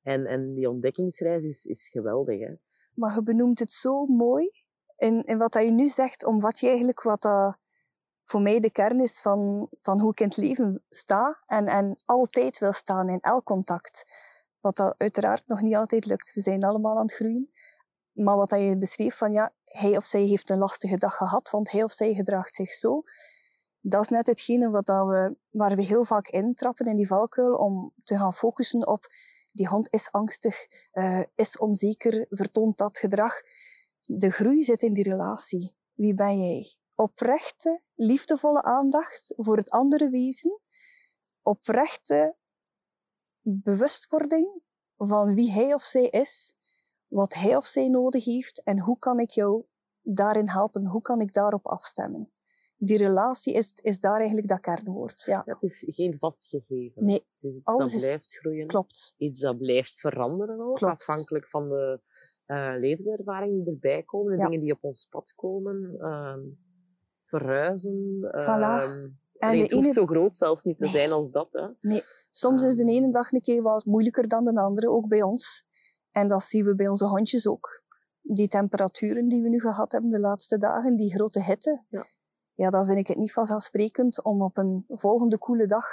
En, 0.01 0.25
en 0.25 0.53
die 0.53 0.69
ontdekkingsreis 0.69 1.43
is, 1.43 1.65
is 1.65 1.89
geweldig. 1.89 2.39
Hè? 2.39 2.53
Maar 2.93 3.15
je 3.15 3.23
benoemt 3.23 3.59
het 3.59 3.71
zo 3.71 4.05
mooi. 4.05 4.49
In, 4.97 5.23
in 5.23 5.37
wat 5.37 5.51
dat 5.53 5.63
je 5.63 5.71
nu 5.71 5.87
zegt, 5.87 6.25
omvat 6.25 6.59
je 6.59 6.67
eigenlijk 6.67 7.01
wat 7.01 7.21
dat 7.21 7.57
voor 8.21 8.41
mij 8.41 8.59
de 8.59 8.71
kern 8.71 8.99
is 8.99 9.21
van, 9.21 9.69
van 9.81 10.01
hoe 10.01 10.11
ik 10.11 10.19
in 10.19 10.27
het 10.27 10.37
leven 10.37 10.83
sta 10.89 11.43
en, 11.45 11.67
en 11.67 11.95
altijd 12.05 12.59
wil 12.59 12.73
staan 12.73 13.09
in 13.09 13.19
elk 13.19 13.45
contact. 13.45 14.05
Wat 14.59 14.75
dat 14.75 14.95
uiteraard 14.97 15.43
nog 15.47 15.61
niet 15.61 15.75
altijd 15.75 16.05
lukt. 16.05 16.33
We 16.33 16.41
zijn 16.41 16.63
allemaal 16.63 16.95
aan 16.97 17.05
het 17.05 17.13
groeien. 17.13 17.51
Maar 18.11 18.35
wat 18.35 18.49
dat 18.49 18.61
je 18.61 18.77
beschreef 18.77 19.17
van 19.17 19.31
ja, 19.31 19.53
hij 19.69 19.97
of 19.97 20.05
zij 20.05 20.21
heeft 20.21 20.49
een 20.49 20.57
lastige 20.57 20.97
dag 20.97 21.15
gehad, 21.15 21.49
want 21.49 21.71
hij 21.71 21.83
of 21.83 21.91
zij 21.91 22.13
gedraagt 22.13 22.55
zich 22.55 22.71
zo. 22.71 23.01
Dat 23.81 24.03
is 24.03 24.09
net 24.09 24.27
hetgene 24.27 24.69
wat 24.69 24.87
we, 24.87 25.35
waar 25.49 25.75
we 25.75 25.83
heel 25.83 26.03
vaak 26.03 26.27
intrappen 26.27 26.85
in 26.85 26.95
die 26.95 27.07
valkuil 27.07 27.55
om 27.55 27.93
te 28.03 28.17
gaan 28.17 28.33
focussen 28.33 28.87
op 28.87 29.07
die 29.51 29.67
hond 29.67 29.93
is 29.93 30.11
angstig, 30.11 30.67
uh, 30.93 31.23
is 31.35 31.57
onzeker, 31.57 32.25
vertoont 32.29 32.77
dat 32.77 32.97
gedrag. 32.97 33.33
De 34.01 34.29
groei 34.29 34.61
zit 34.61 34.81
in 34.81 34.93
die 34.93 35.03
relatie. 35.03 35.77
Wie 35.93 36.13
ben 36.13 36.39
jij? 36.39 36.77
Oprechte, 36.95 37.81
liefdevolle 37.95 38.61
aandacht 38.61 39.33
voor 39.37 39.57
het 39.57 39.69
andere 39.69 40.09
wezen, 40.09 40.59
oprechte 41.41 42.35
bewustwording 43.41 44.61
van 44.97 45.33
wie 45.33 45.51
hij 45.51 45.73
of 45.73 45.83
zij 45.83 46.05
is, 46.05 46.55
wat 47.09 47.33
hij 47.33 47.55
of 47.55 47.65
zij 47.65 47.87
nodig 47.89 48.25
heeft 48.25 48.63
en 48.63 48.79
hoe 48.79 48.97
kan 48.99 49.19
ik 49.19 49.29
jou 49.29 49.63
daarin 50.01 50.47
helpen, 50.49 50.85
hoe 50.85 51.01
kan 51.01 51.21
ik 51.21 51.33
daarop 51.33 51.65
afstemmen. 51.67 52.31
Die 52.81 52.97
relatie 52.97 53.53
is, 53.53 53.71
is 53.83 53.99
daar 53.99 54.17
eigenlijk 54.17 54.47
dat 54.47 54.59
kernwoord. 54.59 55.21
Ja. 55.25 55.41
Het 55.45 55.63
is 55.63 55.83
geen 55.87 56.17
vast 56.17 56.45
gegeven. 56.47 57.05
Nee, 57.05 57.15
Het 57.39 57.51
is 57.51 57.55
iets 57.57 57.65
alles 57.65 57.91
dat 57.91 58.01
is- 58.01 58.07
blijft 58.07 58.37
groeien. 58.37 58.67
klopt. 58.67 59.13
Iets 59.17 59.39
dat 59.39 59.57
blijft 59.57 59.99
veranderen 59.99 60.59
ook, 60.67 60.75
Klopt. 60.77 60.93
afhankelijk 61.01 61.49
van 61.49 61.69
de 61.69 62.01
eh, 62.45 62.73
levenservaringen 62.79 63.63
die 63.63 63.73
erbij 63.73 64.03
komen, 64.03 64.31
de 64.31 64.37
Ja. 64.37 64.43
dingen 64.49 64.59
die 64.61 64.73
op 64.73 64.83
ons 64.83 65.07
pad 65.09 65.33
komen, 65.35 65.95
ehm, 65.99 66.39
verhuizen. 67.25 68.17
Voilà. 68.21 68.83
ehm, 68.83 69.07
En 69.37 69.47
nee, 69.49 69.57
de 69.57 69.63
het 69.63 69.71
hoeft 69.71 69.83
ene- 69.85 69.93
zo 69.93 70.05
groot 70.05 70.35
zelfs 70.35 70.63
niet 70.63 70.77
te 70.77 70.83
Nee. 70.83 70.91
zijn 70.93 71.11
als 71.11 71.31
dat. 71.31 71.53
Hè. 71.81 71.99
Soms 72.29 72.63
is 72.63 72.75
de 72.75 72.83
Ehm. 72.83 72.91
ene 72.91 73.11
dag 73.11 73.31
een 73.31 73.41
keer 73.41 73.61
wat 73.61 73.85
moeilijker 73.85 74.27
dan 74.27 74.43
de 74.43 74.61
andere, 74.61 74.89
ook 74.89 75.07
bij 75.07 75.21
ons. 75.23 75.67
En 76.11 76.27
dat 76.27 76.43
zien 76.43 76.65
we 76.65 76.75
bij 76.75 76.87
onze 76.87 77.05
hondjes 77.05 77.47
ook. 77.47 77.83
Die 78.21 78.47
temperaturen 78.47 79.27
die 79.27 79.41
we 79.41 79.49
nu 79.49 79.59
gehad 79.59 79.91
hebben 79.91 80.09
de 80.09 80.19
laatste 80.19 80.57
dagen, 80.57 80.95
die 80.95 81.13
grote 81.13 81.43
hitte. 81.43 81.83
Ja. 81.89 82.07
Ja, 82.53 82.69
dan 82.69 82.85
vind 82.85 82.97
ik 82.97 83.07
het 83.07 83.17
niet 83.17 83.33
vanzelfsprekend 83.33 84.23
om 84.23 84.41
op 84.41 84.57
een 84.57 84.85
volgende 84.87 85.37
koele 85.37 85.65
dag 85.65 85.85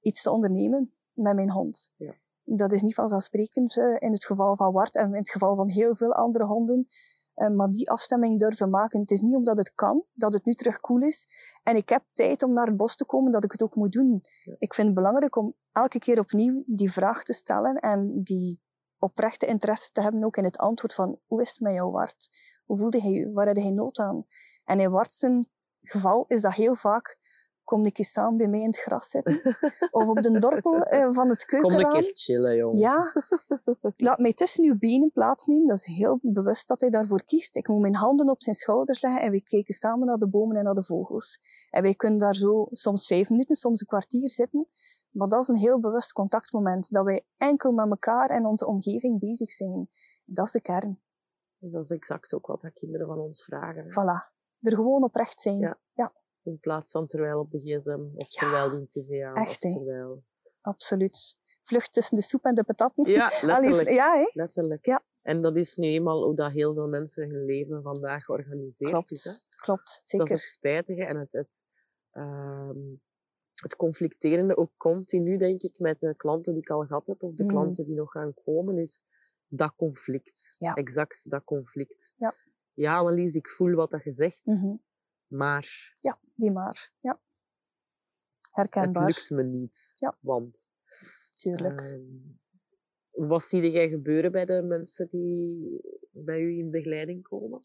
iets 0.00 0.22
te 0.22 0.30
ondernemen 0.30 0.94
met 1.12 1.34
mijn 1.34 1.50
hond. 1.50 1.92
Ja. 1.96 2.14
Dat 2.44 2.72
is 2.72 2.82
niet 2.82 2.94
vanzelfsprekend 2.94 3.76
eh, 3.76 3.96
in 3.98 4.12
het 4.12 4.24
geval 4.24 4.56
van 4.56 4.72
Wart 4.72 4.94
en 4.94 5.06
in 5.06 5.14
het 5.14 5.30
geval 5.30 5.56
van 5.56 5.68
heel 5.68 5.94
veel 5.94 6.14
andere 6.14 6.44
honden. 6.44 6.86
Eh, 7.34 7.48
maar 7.48 7.70
die 7.70 7.90
afstemming 7.90 8.38
durven 8.38 8.70
maken. 8.70 9.00
Het 9.00 9.10
is 9.10 9.20
niet 9.20 9.34
omdat 9.34 9.58
het 9.58 9.74
kan, 9.74 10.04
dat 10.12 10.32
het 10.32 10.44
nu 10.44 10.54
terug 10.54 10.80
koel 10.80 11.00
is. 11.00 11.26
En 11.62 11.76
ik 11.76 11.88
heb 11.88 12.04
tijd 12.12 12.42
om 12.42 12.52
naar 12.52 12.66
het 12.66 12.76
bos 12.76 12.96
te 12.96 13.04
komen, 13.04 13.32
dat 13.32 13.44
ik 13.44 13.52
het 13.52 13.62
ook 13.62 13.74
moet 13.74 13.92
doen. 13.92 14.24
Ja. 14.44 14.56
Ik 14.58 14.74
vind 14.74 14.86
het 14.86 14.96
belangrijk 14.96 15.36
om 15.36 15.54
elke 15.72 15.98
keer 15.98 16.18
opnieuw 16.18 16.62
die 16.66 16.92
vraag 16.92 17.22
te 17.22 17.32
stellen 17.32 17.74
en 17.74 18.22
die 18.22 18.60
oprechte 19.00 19.46
interesse 19.46 19.90
te 19.90 20.00
hebben 20.00 20.24
ook 20.24 20.36
in 20.36 20.44
het 20.44 20.58
antwoord 20.58 20.94
van 20.94 21.18
hoe 21.26 21.40
is 21.40 21.50
het 21.50 21.60
met 21.60 21.72
jou, 21.72 21.90
Wart? 21.90 22.28
Hoe 22.64 22.78
voelde 22.78 23.00
hij 23.00 23.10
je? 23.10 23.32
Waar 23.32 23.46
had 23.46 23.56
hij 23.56 23.70
nood 23.70 23.98
aan? 23.98 24.26
En 24.64 24.80
in 24.80 24.90
Wart 24.90 25.14
zijn 25.14 25.48
geval 25.82 26.24
is 26.28 26.42
dat 26.42 26.54
heel 26.54 26.74
vaak 26.74 27.18
kom 27.70 27.84
ik 27.84 27.98
eens 27.98 28.12
samen 28.12 28.36
bij 28.36 28.48
mij 28.48 28.60
in 28.60 28.66
het 28.66 28.78
gras 28.78 29.08
zitten. 29.08 29.40
Of 29.90 30.08
op 30.08 30.22
de 30.22 30.38
dorpel 30.38 30.82
eh, 30.82 31.08
van 31.12 31.28
het 31.28 31.44
Kom 31.44 31.58
een 31.58 31.68
keukenraam. 31.68 32.02
keer 32.02 32.10
chillen, 32.14 32.56
jongen. 32.56 32.78
Ja, 32.78 33.12
laat 33.96 34.18
mij 34.18 34.32
tussen 34.32 34.64
uw 34.64 34.78
benen 34.78 35.10
plaatsnemen. 35.12 35.66
Dat 35.66 35.76
is 35.76 35.84
heel 35.84 36.18
bewust 36.22 36.68
dat 36.68 36.80
hij 36.80 36.90
daarvoor 36.90 37.24
kiest. 37.24 37.56
Ik 37.56 37.68
moet 37.68 37.80
mijn 37.80 37.94
handen 37.94 38.28
op 38.28 38.42
zijn 38.42 38.54
schouders 38.54 39.00
leggen 39.00 39.22
en 39.22 39.30
we 39.30 39.42
kijken 39.42 39.74
samen 39.74 40.06
naar 40.06 40.16
de 40.16 40.28
bomen 40.28 40.56
en 40.56 40.64
naar 40.64 40.74
de 40.74 40.84
vogels. 40.84 41.38
En 41.70 41.82
wij 41.82 41.94
kunnen 41.94 42.18
daar 42.18 42.34
zo 42.34 42.66
soms 42.70 43.06
vijf 43.06 43.30
minuten, 43.30 43.54
soms 43.54 43.80
een 43.80 43.86
kwartier 43.86 44.28
zitten. 44.28 44.66
Maar 45.10 45.26
dat 45.26 45.42
is 45.42 45.48
een 45.48 45.56
heel 45.56 45.80
bewust 45.80 46.12
contactmoment, 46.12 46.90
dat 46.90 47.04
wij 47.04 47.26
enkel 47.36 47.72
met 47.72 47.90
elkaar 47.90 48.30
en 48.30 48.46
onze 48.46 48.66
omgeving 48.66 49.18
bezig 49.20 49.50
zijn. 49.50 49.88
Dat 50.24 50.46
is 50.46 50.52
de 50.52 50.60
kern. 50.60 51.00
Dat 51.58 51.84
is 51.84 51.90
exact 51.90 52.34
ook 52.34 52.46
wat 52.46 52.60
dat 52.60 52.72
kinderen 52.72 53.06
van 53.06 53.18
ons 53.18 53.44
vragen. 53.44 53.82
hè. 53.82 53.90
Voilà. 53.90 54.38
Er 54.60 54.74
gewoon 54.74 55.02
oprecht 55.02 55.40
zijn. 55.40 55.58
Ja. 55.58 56.12
In 56.42 56.58
plaats 56.60 56.90
van 56.92 57.06
terwijl 57.06 57.40
op 57.40 57.50
de 57.50 57.58
gsm, 57.58 58.00
of 58.14 58.32
Ja, 58.32 58.40
terwijl 58.40 58.70
die 58.70 58.86
tv 58.86 59.22
aan, 59.24 59.34
echt, 59.34 59.64
of 59.64 59.70
hè. 59.70 59.76
terwijl... 59.76 60.24
Absoluut. 60.60 61.38
Vlucht 61.60 61.92
tussen 61.92 62.16
de 62.16 62.22
soep 62.22 62.44
en 62.44 62.54
de 62.54 62.64
patatten. 62.64 63.10
Ja, 63.10 63.26
Allee, 63.42 63.46
letterlijk. 63.68 63.88
ja, 63.96 64.12
hè? 64.16 64.30
letterlijk. 64.32 64.86
Ja. 64.86 65.02
En 65.22 65.42
dat 65.42 65.56
is 65.56 65.76
nu 65.76 65.86
eenmaal 65.86 66.24
hoe 66.24 66.34
dat 66.34 66.52
heel 66.52 66.74
veel 66.74 66.88
mensen 66.88 67.30
hun 67.30 67.44
leven 67.44 67.82
vandaag 67.82 68.24
georganiseerd 68.24 69.10
is. 69.10 69.24
Hè. 69.24 69.30
Klopt. 69.30 69.56
Klopt, 69.56 69.86
Dat 69.88 70.00
is 70.02 70.08
zeker. 70.10 70.28
het 70.30 70.38
spijtige 70.40 71.04
en 71.04 71.16
het, 71.16 71.32
het, 71.32 71.64
ehm, 72.10 72.78
het 73.60 73.76
conflicterende, 73.76 74.56
ook 74.56 74.72
continu, 74.76 75.36
denk 75.36 75.62
ik, 75.62 75.78
met 75.78 76.00
de 76.00 76.14
klanten 76.16 76.52
die 76.52 76.62
ik 76.62 76.70
al 76.70 76.86
gehad 76.86 77.06
heb, 77.06 77.22
of 77.22 77.34
de 77.34 77.42
Mm. 77.42 77.48
klanten 77.50 77.84
die 77.84 77.94
nog 77.94 78.10
gaan 78.10 78.34
komen, 78.44 78.78
is 78.78 79.02
dat 79.46 79.74
conflict. 79.76 80.56
Ja. 80.58 80.74
Exact 80.74 81.30
dat 81.30 81.44
conflict. 81.44 82.14
Ja. 82.16 82.34
Ja, 82.74 82.98
Annelies, 82.98 83.34
ik 83.34 83.48
voel 83.48 83.74
wat 83.74 83.90
dat 83.90 84.04
je 84.04 84.12
zegt, 84.12 84.46
Mhm. 84.46 84.74
maar 85.26 85.94
Ja, 86.00 86.18
die 86.34 86.50
maar. 86.50 86.92
Ja. 87.00 87.10
het 87.10 87.20
Herkenbaar, 88.50 89.06
lukt 89.06 89.30
me 89.30 89.42
niet. 89.42 89.92
Ja. 89.96 90.16
Want 90.20 90.70
tuurlijk. 91.36 91.80
Ehm, 91.80 92.00
wat 93.10 93.42
zie 93.44 93.70
jij 93.70 93.88
gebeuren 93.88 94.32
bij 94.32 94.44
de 94.44 94.62
mensen 94.62 95.08
die 95.08 95.80
bij 96.10 96.40
u 96.40 96.58
in 96.58 96.70
begeleiding 96.70 97.22
komen? 97.22 97.60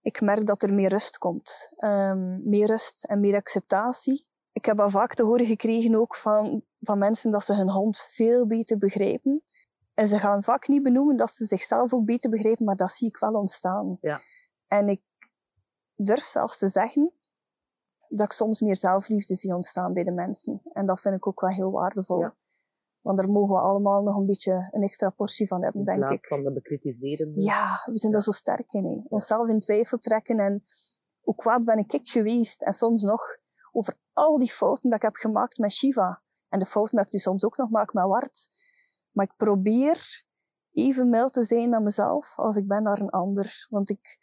ik 0.00 0.20
merk 0.20 0.46
dat 0.46 0.62
er 0.62 0.74
meer 0.74 0.88
rust 0.88 1.18
komt. 1.18 1.68
Ehm, 1.70 2.48
meer 2.48 2.66
rust 2.66 3.04
en 3.04 3.20
meer 3.20 3.34
acceptatie. 3.34 4.26
Ik 4.52 4.64
heb 4.64 4.80
al 4.80 4.88
vaak 4.88 5.14
te 5.14 5.22
horen 5.22 5.46
gekregen 5.46 5.94
ook 5.94 6.16
van, 6.16 6.62
van 6.74 6.98
mensen 6.98 7.30
dat 7.30 7.44
ze 7.44 7.54
hun 7.54 7.70
hond 7.70 7.98
veel 7.98 8.46
beter 8.46 8.78
begrijpen. 8.78 9.42
En 9.94 10.06
ze 10.06 10.18
gaan 10.18 10.42
vaak 10.42 10.68
niet 10.68 10.82
benoemen 10.82 11.16
dat 11.16 11.30
ze 11.30 11.44
zichzelf 11.44 11.92
ook 11.92 12.04
beter 12.04 12.30
begrijpen, 12.30 12.64
maar 12.64 12.76
dat 12.76 12.90
zie 12.90 13.08
ik 13.08 13.16
wel 13.16 13.32
ontstaan. 13.32 13.98
Ja. 14.00 14.20
En 14.66 14.88
ik 14.88 15.02
durf 15.94 16.22
zelfs 16.22 16.58
te 16.58 16.68
zeggen 16.68 17.12
dat 18.08 18.26
ik 18.26 18.32
soms 18.32 18.60
meer 18.60 18.76
zelfliefde 18.76 19.34
zie 19.34 19.54
ontstaan 19.54 19.92
bij 19.92 20.04
de 20.04 20.12
mensen. 20.12 20.62
En 20.72 20.86
dat 20.86 21.00
vind 21.00 21.14
ik 21.14 21.26
ook 21.26 21.40
wel 21.40 21.50
heel 21.50 21.70
waardevol. 21.70 22.18
Ja. 22.18 22.34
Want 23.00 23.18
daar 23.18 23.30
mogen 23.30 23.54
we 23.54 23.60
allemaal 23.60 24.02
nog 24.02 24.16
een 24.16 24.26
beetje 24.26 24.68
een 24.70 24.82
extra 24.82 25.10
portie 25.10 25.46
van 25.46 25.62
hebben, 25.62 25.80
In 25.80 25.86
denk 25.86 25.98
plaats 25.98 26.14
ik. 26.14 26.28
van 26.28 26.42
de 26.42 26.52
bekritiserende. 26.52 27.42
Ja, 27.42 27.82
we 27.84 27.98
zijn 27.98 28.12
daar 28.12 28.20
zo 28.20 28.30
sterk 28.30 28.72
in. 28.72 28.84
Hè. 28.84 29.00
Onszelf 29.08 29.48
in 29.48 29.58
twijfel 29.58 29.98
trekken 29.98 30.38
en 30.38 30.64
hoe 31.20 31.34
kwaad 31.34 31.64
ben 31.64 31.78
ik 31.78 32.00
geweest 32.02 32.62
en 32.62 32.72
soms 32.72 33.02
nog 33.02 33.36
over 33.72 33.96
al 34.12 34.38
die 34.38 34.52
fouten 34.52 34.88
dat 34.90 34.98
ik 34.98 35.02
heb 35.02 35.14
gemaakt 35.14 35.58
met 35.58 35.72
Shiva. 35.72 36.22
En 36.48 36.58
de 36.58 36.66
fouten 36.66 36.96
dat 36.96 37.06
ik 37.06 37.12
nu 37.12 37.18
soms 37.18 37.44
ook 37.44 37.56
nog 37.56 37.70
maak 37.70 37.92
met 37.92 38.04
Wart. 38.04 38.48
Maar 39.10 39.24
ik 39.24 39.36
probeer 39.36 40.24
even 40.72 41.08
mild 41.08 41.32
te 41.32 41.42
zijn 41.42 41.70
naar 41.70 41.82
mezelf 41.82 42.38
als 42.38 42.56
ik 42.56 42.66
ben 42.66 42.82
naar 42.82 43.00
een 43.00 43.10
ander. 43.10 43.66
Want 43.70 43.90
ik 43.90 44.18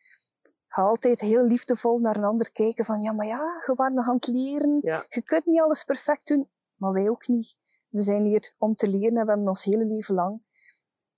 ga 0.68 0.82
altijd 0.82 1.20
heel 1.20 1.44
liefdevol 1.44 1.98
naar 1.98 2.16
een 2.16 2.24
ander 2.24 2.52
kijken 2.52 2.86
van 2.86 3.02
ja, 3.02 3.12
maar 3.12 3.26
ja, 3.26 3.64
je 3.66 3.74
was 3.76 3.90
nog 3.90 4.08
aan 4.08 4.16
het 4.16 4.28
leren. 4.28 4.80
Ja. 4.82 5.06
Je 5.10 5.22
kunt 5.22 5.46
niet 5.46 5.62
alles 5.62 5.84
perfect 5.84 6.28
doen, 6.28 6.50
maar 6.76 6.94
wij 6.94 7.10
ook 7.10 7.28
niet. 7.28 7.58
We 7.90 8.02
zijn 8.02 8.24
hier 8.24 8.54
om 8.58 8.76
te 8.76 8.88
leren 8.90 9.18
en 9.18 9.24
we 9.26 9.30
hebben 9.30 9.48
ons 9.48 9.64
hele 9.64 9.86
leven 9.86 10.16
lang. 10.16 10.42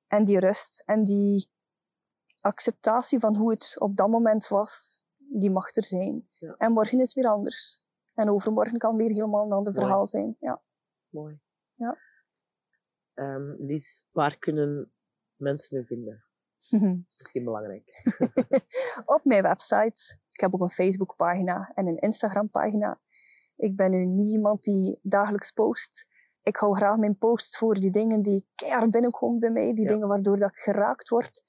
En 0.07 0.23
die 0.23 0.39
rust 0.39 0.83
en 0.85 1.03
die 1.03 1.49
acceptatie 2.41 3.19
van 3.19 3.35
hoe 3.35 3.51
het 3.51 3.75
op 3.79 3.95
dat 3.95 4.09
moment 4.09 4.47
was, 4.47 5.01
die 5.17 5.51
mag 5.51 5.75
er 5.75 5.83
zijn. 5.83 6.27
Ja. 6.39 6.55
En 6.57 6.71
morgen 6.71 6.99
is 6.99 7.13
weer 7.13 7.27
anders. 7.27 7.83
En 8.13 8.29
overmorgen 8.29 8.77
kan 8.77 8.95
weer 8.95 9.09
helemaal 9.09 9.45
een 9.45 9.51
ander 9.51 9.73
Mooi. 9.73 9.85
verhaal 9.85 10.07
zijn. 10.07 10.35
Ja. 10.39 10.61
Mooi. 11.09 11.39
Ja. 11.73 11.97
Ehm, 13.13 13.51
Lies, 13.57 14.05
waar 14.11 14.37
kunnen 14.37 14.91
mensen 15.35 15.77
u 15.77 15.85
vinden? 15.85 16.23
Dat 16.69 16.81
is 16.81 17.03
misschien 17.05 17.43
belangrijk. 17.43 18.03
op 19.15 19.21
mijn 19.23 19.43
website. 19.43 20.19
Ik 20.29 20.39
heb 20.39 20.53
ook 20.53 20.61
een 20.61 20.69
Facebookpagina 20.69 21.71
en 21.75 21.87
een 21.87 21.97
Instagrampagina. 21.99 22.99
Ik 23.55 23.75
ben 23.75 23.91
nu 23.91 24.05
niet 24.05 24.27
iemand 24.31 24.63
die 24.63 24.99
dagelijks 25.03 25.51
post. 25.51 26.07
Ik 26.41 26.55
hou 26.55 26.75
graag 26.75 26.97
mijn 26.97 27.17
posts 27.17 27.57
voor 27.57 27.73
die 27.73 27.91
dingen 27.91 28.21
die 28.21 28.47
keihard 28.55 28.91
binnenkomen 28.91 29.39
bij 29.39 29.51
mij, 29.51 29.73
die 29.73 29.83
Ja. 29.83 29.89
dingen 29.93 30.07
waardoor 30.07 30.39
dat 30.39 30.49
ik 30.49 30.57
geraakt 30.57 31.09
word. 31.09 31.43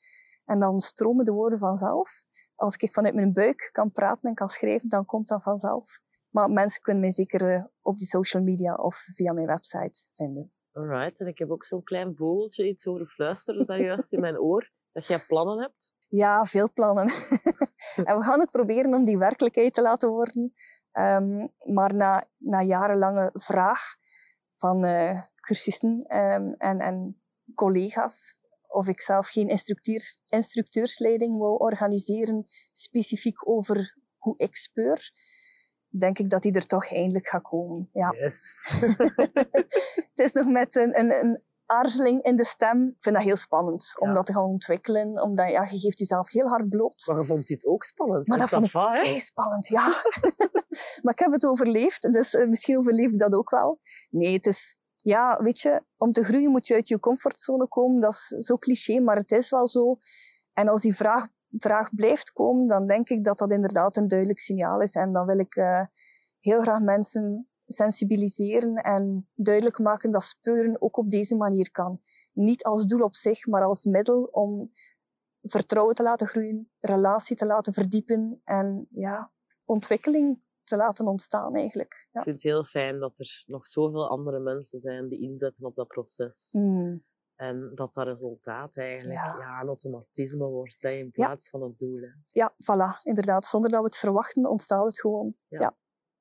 En 0.45 0.59
dan 0.59 0.81
stromen 0.81 1.25
de 1.25 1.33
woorden 1.33 1.59
vanzelf. 1.59 2.23
Als 2.55 2.77
ik 2.77 2.93
vanuit 2.93 3.15
mijn 3.15 3.33
buik 3.33 3.69
kan 3.73 3.91
praten 3.91 4.29
en 4.29 4.35
kan 4.35 4.49
schrijven, 4.49 4.89
dan 4.89 5.05
komt 5.05 5.29
dat 5.29 5.43
vanzelf. 5.43 6.01
Maar 6.33 6.51
mensen 6.51 6.83
kunnen 6.83 7.03
mij 7.03 7.11
zeker 7.11 7.55
eh, 7.55 7.65
op 7.81 7.99
die 7.99 8.07
social 8.07 8.43
media 8.43 8.75
of 8.75 8.95
via 8.97 9.33
mijn 9.33 9.47
website 9.47 10.09
vinden. 10.13 10.53
Alright, 10.73 11.21
en 11.21 11.27
ik 11.27 11.39
heb 11.39 11.51
ook 11.51 11.65
zo'n 11.65 11.83
klein 11.83 12.17
vogeltje 12.17 12.69
iets 12.69 12.85
horen 12.85 13.07
fluisteren 13.07 13.67
daar 13.67 13.81
juist 13.81 14.13
in 14.13 14.21
mijn 14.21 14.39
oor. 14.39 14.71
Dat 14.93 15.07
jij 15.07 15.19
plannen 15.19 15.59
hebt. 15.59 15.95
Ja, 16.09 16.45
veel 16.45 16.73
plannen. 16.73 17.07
en 18.09 18.19
we 18.19 18.23
gaan 18.23 18.41
het 18.41 18.51
proberen 18.51 18.95
om 18.95 19.05
die 19.05 19.19
werkelijkheid 19.19 19.75
te 19.75 19.83
laten 19.83 20.11
worden. 20.11 20.55
Ehm, 20.93 21.47
maar 21.73 21.95
na, 21.95 22.25
na 22.39 22.63
jarenlange 22.63 23.31
vraag 23.33 23.81
van 24.53 24.85
eh, 24.85 25.23
cursisten 25.41 25.99
ehm, 25.99 26.53
en, 26.53 26.79
en 26.79 27.23
collega's 27.55 28.41
of 28.73 28.89
ik 28.89 29.01
zelf 29.01 29.29
geen 29.29 29.49
instructeurs, 29.49 30.19
instructeursleiding 30.27 31.39
wou 31.39 31.59
organiseren, 31.59 32.45
specifiek 32.73 33.49
over 33.49 33.97
hoe 34.17 34.35
ik 34.37 34.55
speur, 34.57 35.11
denk 35.99 36.19
ik 36.19 36.31
dat 36.31 36.43
die 36.43 36.53
er 36.53 36.67
toch 36.67 36.91
eindelijk 36.93 37.29
gaat 37.29 37.43
komen. 37.43 37.89
Ja. 37.93 38.15
Yes. 38.19 38.73
Het 40.11 40.19
is 40.19 40.33
nog 40.33 40.47
met 40.47 40.75
een, 40.75 40.99
een, 40.99 41.11
een 41.11 41.43
aarzeling 41.67 42.23
in 42.23 42.37
de 42.37 42.45
stem. 42.45 42.87
Ik 42.89 43.03
vind 43.03 43.15
dat 43.15 43.25
heel 43.25 43.37
spannend 43.37 43.95
om 43.99 44.09
Ja. 44.09 44.15
dat 44.15 44.27
te 44.27 44.33
gaan 44.33 44.45
ontwikkelen. 44.45 45.23
Omdat 45.23 45.51
ja, 45.51 45.63
je 45.63 45.79
geeft 45.79 45.99
jezelf 45.99 46.31
heel 46.31 46.49
hard 46.49 46.69
bloot. 46.69 47.07
Maar 47.07 47.19
je 47.19 47.25
vond 47.25 47.47
dit 47.47 47.67
ook 47.67 47.85
spannend. 47.85 48.27
Maar 48.27 48.39
dat 48.39 48.47
is 48.47 48.71
vond 48.71 48.99
ik 49.07 49.21
spannend, 49.21 49.67
ja. 49.67 49.87
maar 51.03 51.13
ik 51.13 51.19
heb 51.19 51.33
het 51.33 51.45
overleefd, 51.47 52.13
dus 52.13 52.35
eh, 52.35 52.49
misschien 52.49 52.77
overleef 52.77 53.11
ik 53.11 53.19
dat 53.19 53.33
ook 53.33 53.51
wel. 53.51 53.81
Nee, 54.11 54.33
het 54.33 54.47
is... 54.47 54.77
Ja, 54.97 55.43
weet 55.43 55.61
je, 55.61 55.83
om 55.97 56.13
te 56.13 56.25
groeien 56.25 56.51
moet 56.51 56.67
je 56.67 56.75
uit 56.75 56.89
je 56.89 56.99
comfortzone 56.99 57.69
komen. 57.69 58.01
Dat 58.01 58.13
is 58.13 58.27
zo 58.27 58.57
cliché, 58.57 59.01
maar 59.01 59.17
het 59.17 59.31
is 59.31 59.51
wel 59.51 59.67
zo. 59.67 59.99
En 60.53 60.69
als 60.69 60.83
die 60.83 60.95
vraag, 60.95 61.29
vraag 61.57 61.95
blijft 61.95 62.33
komen, 62.33 62.67
dan 62.67 62.87
denk 62.87 63.09
ik 63.09 63.25
dat 63.25 63.39
dat 63.39 63.51
inderdaad 63.51 63.97
een 63.97 64.09
duidelijk 64.09 64.39
signaal 64.39 64.81
is. 64.81 64.95
En 64.95 65.13
dan 65.13 65.27
wil 65.27 65.39
ik 65.39 65.57
eh, 65.57 65.85
heel 66.41 66.61
graag 66.61 66.81
mensen 66.81 67.47
sensibiliseren 67.67 68.75
en 68.75 69.29
duidelijk 69.35 69.79
maken 69.79 70.11
dat 70.11 70.23
speuren 70.23 70.83
ook 70.83 70.97
op 70.97 71.11
deze 71.11 71.37
manier 71.37 71.71
kan. 71.71 72.01
Niet 72.33 72.65
als 72.65 72.85
doel 72.85 73.01
op 73.01 73.15
zich, 73.15 73.47
maar 73.47 73.63
als 73.63 73.85
middel 73.85 74.23
om 74.23 74.73
vertrouwen 75.43 75.95
te 75.95 76.03
laten 76.03 76.27
groeien, 76.27 76.71
relatie 76.81 77.37
te 77.37 77.47
laten 77.47 77.73
verdiepen 77.73 78.41
en 78.45 78.87
ja, 78.91 79.33
ontwikkeling 79.65 80.43
te 80.63 80.77
laten 80.77 81.07
ontstaan 81.07 81.55
eigenlijk. 81.55 82.09
Ja. 82.13 82.21
Ik 82.21 82.25
vind 82.25 82.43
het 82.43 82.53
heel 82.53 82.65
fijn 82.65 82.99
dat 82.99 83.19
er 83.19 83.45
nog 83.47 83.67
zoveel 83.67 84.09
andere 84.09 84.41
mensen 84.41 84.79
zijn 84.79 85.09
die 85.09 85.21
inzetten 85.21 85.65
op 85.65 85.75
dat 85.75 85.87
proces. 85.89 86.49
Mm. 86.53 87.05
En 87.43 87.73
dat 87.75 87.95
dat 87.95 88.07
resultaat 88.07 88.77
eigenlijk 88.77 89.19
Ja. 89.19 89.37
ja. 89.39 89.61
een 89.61 89.67
automatisme 89.67 90.45
wordt 90.45 90.83
hè, 90.83 90.91
in 90.91 91.11
plaats 91.11 91.51
van 91.51 91.63
het 91.63 91.79
doel. 91.79 92.01
Hè. 92.01 92.09
Ja, 92.27 92.53
voilà, 92.53 93.03
inderdaad. 93.03 93.47
Zonder 93.47 93.71
dat 93.71 93.81
we 93.81 93.87
het 93.87 93.97
verwachten, 93.97 94.51
ontstaat 94.51 94.85
het 94.85 95.01
gewoon. 95.01 95.35
Ja. 95.49 95.61
Ja. 95.61 95.77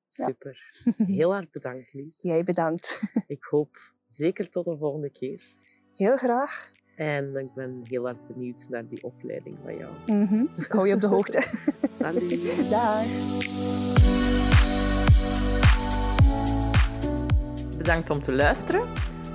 Super. 0.06 0.84
Heel 1.16 1.34
erg 1.34 1.50
bedankt, 1.50 1.92
Lies. 1.92 2.22
Jij 2.22 2.44
bedankt. 2.44 3.00
Ik 3.26 3.44
hoop 3.44 3.92
zeker 4.08 4.48
tot 4.50 4.64
de 4.64 4.76
volgende 4.76 5.10
keer. 5.10 5.42
Heel 5.94 6.16
graag. 6.16 6.72
En 6.96 7.36
ik 7.36 7.54
ben 7.54 7.80
heel 7.82 8.08
erg 8.08 8.26
benieuwd 8.26 8.66
naar 8.68 8.88
die 8.88 9.02
opleiding 9.02 9.58
van 9.62 9.76
jou. 9.76 9.92
Mhm. 10.06 10.46
Ik 10.54 10.72
hou 10.72 10.88
je 10.88 10.94
op 10.94 11.00
de 11.00 11.06
hoogte. 11.06 11.42
Salut! 11.98 12.70
Dag. 12.70 13.06
Bedankt 17.76 18.10
om 18.10 18.20
te 18.20 18.32
luisteren. 18.32 19.11